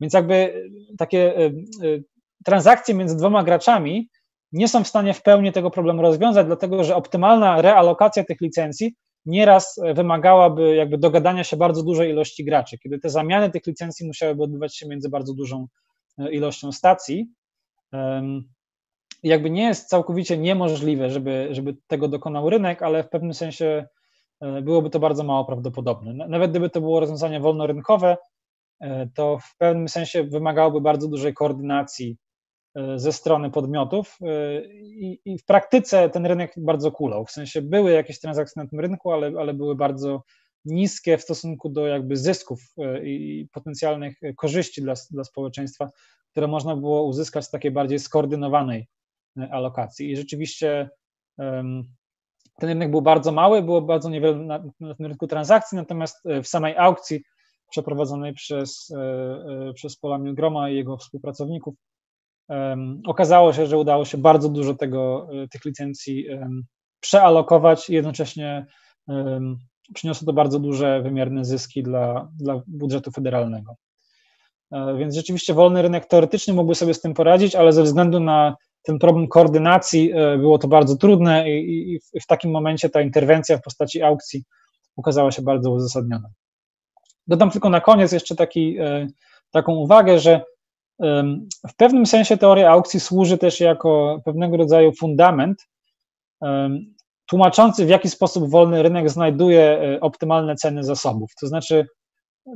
[0.00, 2.04] Więc jakby takie y, y,
[2.44, 4.08] transakcje między dwoma graczami
[4.52, 8.94] nie są w stanie w pełni tego problemu rozwiązać, dlatego że optymalna realokacja tych licencji
[9.26, 14.42] nieraz wymagałaby jakby dogadania się bardzo dużej ilości graczy, kiedy te zamiany tych licencji musiałyby
[14.42, 15.66] odbywać się między bardzo dużą
[16.18, 17.26] ilością stacji
[19.22, 23.86] jakby nie jest całkowicie niemożliwe, żeby, żeby tego dokonał rynek, ale w pewnym sensie e,
[24.62, 26.14] byłoby to bardzo mało prawdopodobne.
[26.28, 28.16] Nawet gdyby to było rozwiązanie wolnorynkowe,
[28.80, 32.16] e, to w pewnym sensie wymagałoby bardzo dużej koordynacji
[32.74, 34.18] e, ze strony podmiotów
[34.82, 37.26] i, i, w praktyce ten rynek bardzo kulał.
[37.26, 40.22] W sensie były jakieś transakcje na tym rynku, ale, ale były bardzo
[40.64, 42.60] niskie w stosunku do jakby zysków
[43.02, 45.90] i potencjalnych korzyści dla, dla społeczeństwa,
[46.30, 48.86] które można było uzyskać z takiej bardziej skoordynowanej
[49.50, 50.10] alokacji.
[50.10, 50.90] I rzeczywiście
[52.60, 56.42] ten rynek był bardzo mały, było bardzo niewiele na, na tym rynku transakcji, natomiast e,
[56.42, 57.22] w samej aukcji
[57.70, 58.98] przeprowadzonej przez, e,
[59.68, 61.74] e, przez Pola Milgroma i jego współpracowników
[63.06, 66.26] okazało się, że udało się bardzo dużo tego, tych licencji
[67.00, 68.66] przealokować i jednocześnie
[69.94, 73.74] przyniosło to bardzo duże, wymierne zyski dla, dla budżetu federalnego.
[74.98, 78.98] Więc rzeczywiście wolny rynek teoretycznie mógłby sobie z tym poradzić, ale ze względu na ten
[78.98, 83.62] problem koordynacji e, było to bardzo trudne i, i w takim momencie ta interwencja w
[83.62, 84.44] postaci aukcji
[84.96, 86.28] okazała się bardzo uzasadniona.
[87.26, 89.06] Dodam tylko na koniec jeszcze taki, e,
[89.50, 90.40] taką uwagę, że
[91.68, 95.68] w pewnym sensie teoria aukcji służy też jako pewnego rodzaju fundament
[97.26, 101.30] tłumaczący, w jaki sposób wolny rynek znajduje e, optymalne ceny zasobów.
[101.40, 101.86] To znaczy,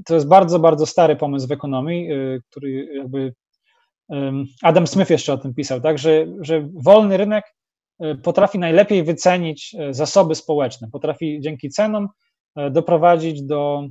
[0.05, 2.09] to jest bardzo, bardzo stary pomysł w ekonomii,
[2.51, 3.33] który jakby
[4.62, 7.54] Adam Smith jeszcze o tym pisał, tak, że, że wolny rynek
[8.00, 12.09] e, potrafi najlepiej wycenić e, zasoby społeczne, potrafi dzięki cenom
[12.57, 13.82] e, doprowadzić do,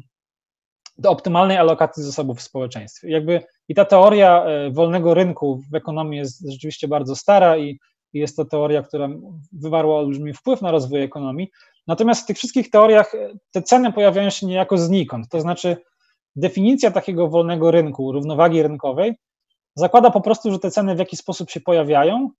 [0.98, 3.10] do optymalnej alokacji zasobów w społeczeństwie.
[3.12, 7.80] Jakby i ta teoria wolnego rynku w ekonomii jest rzeczywiście bardzo stara i,
[8.14, 9.10] i jest to teoria, która
[9.52, 11.50] wywarła olbrzymi wpływ na rozwój ekonomii.
[11.88, 13.12] Natomiast w tych wszystkich teoriach
[13.52, 15.30] te ceny pojawiają się niejako znikąd.
[15.30, 15.78] To znaczy,
[16.36, 19.16] definicja takiego wolnego rynku, równowagi rynkowej,
[19.76, 22.30] zakłada po prostu, że te ceny w jakiś sposób się pojawiają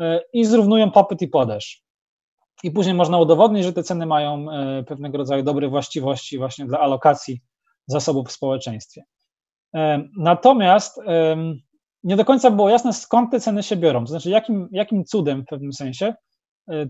[0.00, 1.82] e, i zrównują popyt i podaż.
[2.62, 6.80] I później można udowodnić, że te ceny mają e, pewnego rodzaju dobre właściwości właśnie dla
[6.80, 7.40] alokacji
[7.86, 9.04] zasobów w społeczeństwie.
[9.74, 11.00] E, natomiast
[12.04, 15.42] nie do końca było jasne, skąd te ceny się biorą, to znaczy jakim, jakim cudem
[15.42, 16.14] w pewnym sensie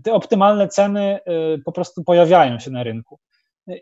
[0.03, 1.19] te optymalne ceny
[1.65, 3.19] po prostu pojawiają się na rynku.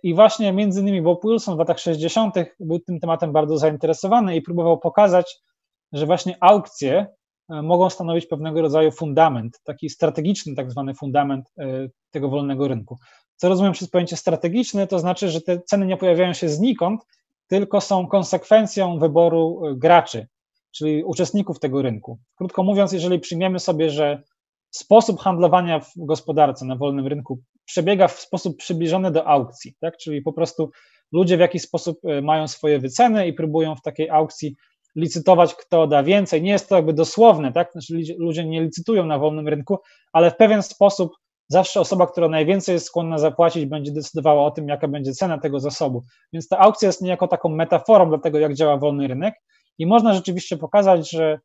[0.03, 2.35] I właśnie między innymi Bob Wilson w latach 60.
[2.59, 5.39] był tym tematem bardzo zainteresowany i próbował pokazać,
[5.93, 7.07] że właśnie aukcje
[7.49, 12.97] e, mogą stanowić pewnego rodzaju fundament, taki strategiczny tak zwany fundament e, tego wolnego rynku.
[13.35, 17.01] Co rozumiem przez pojęcie strategiczne, to znaczy, że te ceny nie pojawiają się znikąd,
[17.47, 20.27] tylko są konsekwencją wyboru e, graczy,
[20.71, 22.19] czyli uczestników tego rynku.
[22.35, 24.23] Krótko mówiąc, jeżeli przyjmiemy sobie, że
[24.71, 29.97] sposób handlowania w gospodarce na wolnym rynku przebiega w sposób przybliżony do aukcji, tak?
[29.97, 30.71] czyli po prostu
[31.11, 34.55] ludzie w jakiś sposób mają swoje wyceny i próbują w takiej aukcji
[34.95, 36.41] licytować, kto da więcej.
[36.41, 37.71] Nie jest to jakby dosłowne, tak?
[37.71, 39.79] Znaczy ludzie nie licytują na wolnym rynku,
[40.13, 41.11] ale w pewien sposób
[41.47, 45.59] zawsze osoba, która najwięcej jest skłonna zapłacić, będzie decydowała o tym, jaka będzie cena tego
[45.59, 46.03] zasobu.
[46.33, 49.33] Więc ta aukcja jest niejako taką metaforą dla tego, jak działa wolny rynek
[49.77, 51.39] i można rzeczywiście pokazać, że,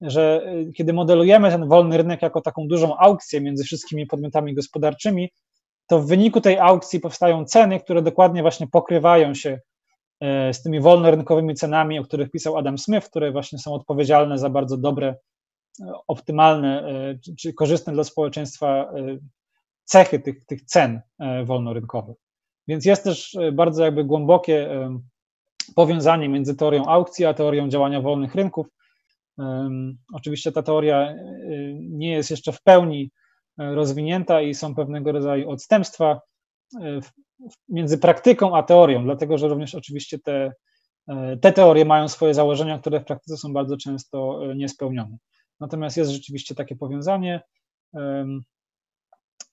[0.00, 5.30] że y, kiedy modelujemy ten wolny rynek jako taką dużą aukcję między wszystkimi podmiotami gospodarczymi,
[5.86, 9.58] to w wyniku tej aukcji powstają ceny, które dokładnie właśnie pokrywają się
[10.52, 14.76] z tymi wolnorynkowymi cenami, o których pisał Adam Smith, które właśnie są odpowiedzialne za bardzo
[14.76, 15.16] dobre,
[15.80, 18.92] e, optymalne e, czy korzystne dla społeczeństwa
[19.84, 21.00] cechy tych, tych cen
[21.44, 22.16] wolnorynkowych.
[22.68, 24.68] Więc jest też bardzo jakby głębokie
[25.74, 28.66] powiązanie między teorią aukcji a teorią działania wolnych rynków.
[30.12, 31.14] Oczywiście ta teoria
[31.78, 33.10] nie jest jeszcze w pełni
[33.58, 36.20] rozwinięta i są pewnego rodzaju odstępstwa
[37.68, 40.52] między praktyką a teorią, dlatego że również oczywiście te,
[41.08, 45.16] e, te teorie mają swoje założenia, które w praktyce są bardzo często e, niespełnione.
[45.60, 47.40] Natomiast jest rzeczywiście takie powiązanie,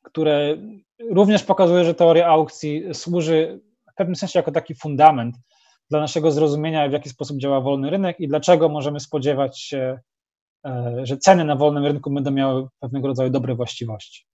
[0.01, 0.57] które
[1.09, 3.61] również pokazuje, że teoria aukcji służy
[3.91, 5.35] w pewnym sensie jako taki fundament
[5.89, 9.99] dla naszego zrozumienia, w jaki sposób działa wolny rynek i dlaczego możemy spodziewać się,
[10.65, 14.25] e, że ceny na wolnym rynku będą miały pewnego rodzaju dobre właściwości.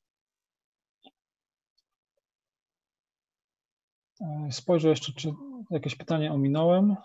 [4.51, 5.33] Spojrzę jeszcze, czy
[5.71, 6.95] jakieś pytanie ominąłem.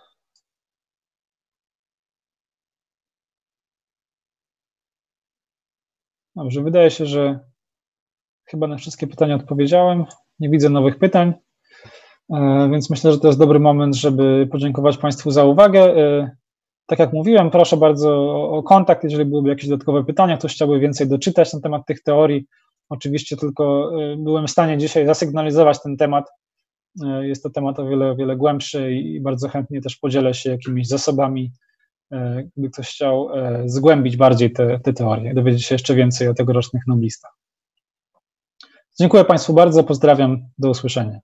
[6.36, 7.40] Dobrze, wydaje się, że
[8.44, 10.04] chyba na wszystkie pytania odpowiedziałem.
[10.38, 11.34] Nie widzę nowych pytań,
[12.34, 15.80] e, więc myślę, że to jest dobry moment, żeby podziękować Państwu za uwagę.
[15.80, 16.30] E,
[16.86, 21.08] tak jak mówiłem, proszę bardzo o kontakt, jeżeli byłyby jakieś dodatkowe pytania, ktoś chciałby więcej
[21.08, 22.46] doczytać na temat tych teorii.
[22.88, 26.45] Oczywiście tylko byłem w stanie dzisiaj zasygnalizować ten temat E,
[27.20, 31.52] jest to temat o wiele, wiele głębszy i bardzo chętnie też podzielę się jakimiś zasobami,
[32.12, 36.34] e, gdyby ktoś chciał e, zgłębić bardziej te, te teorie, dowiedzieć się jeszcze więcej o
[36.34, 37.32] tegorocznych noblistach.
[39.00, 41.18] Dziękuję Państwu bardzo, pozdrawiam, do usłyszenia.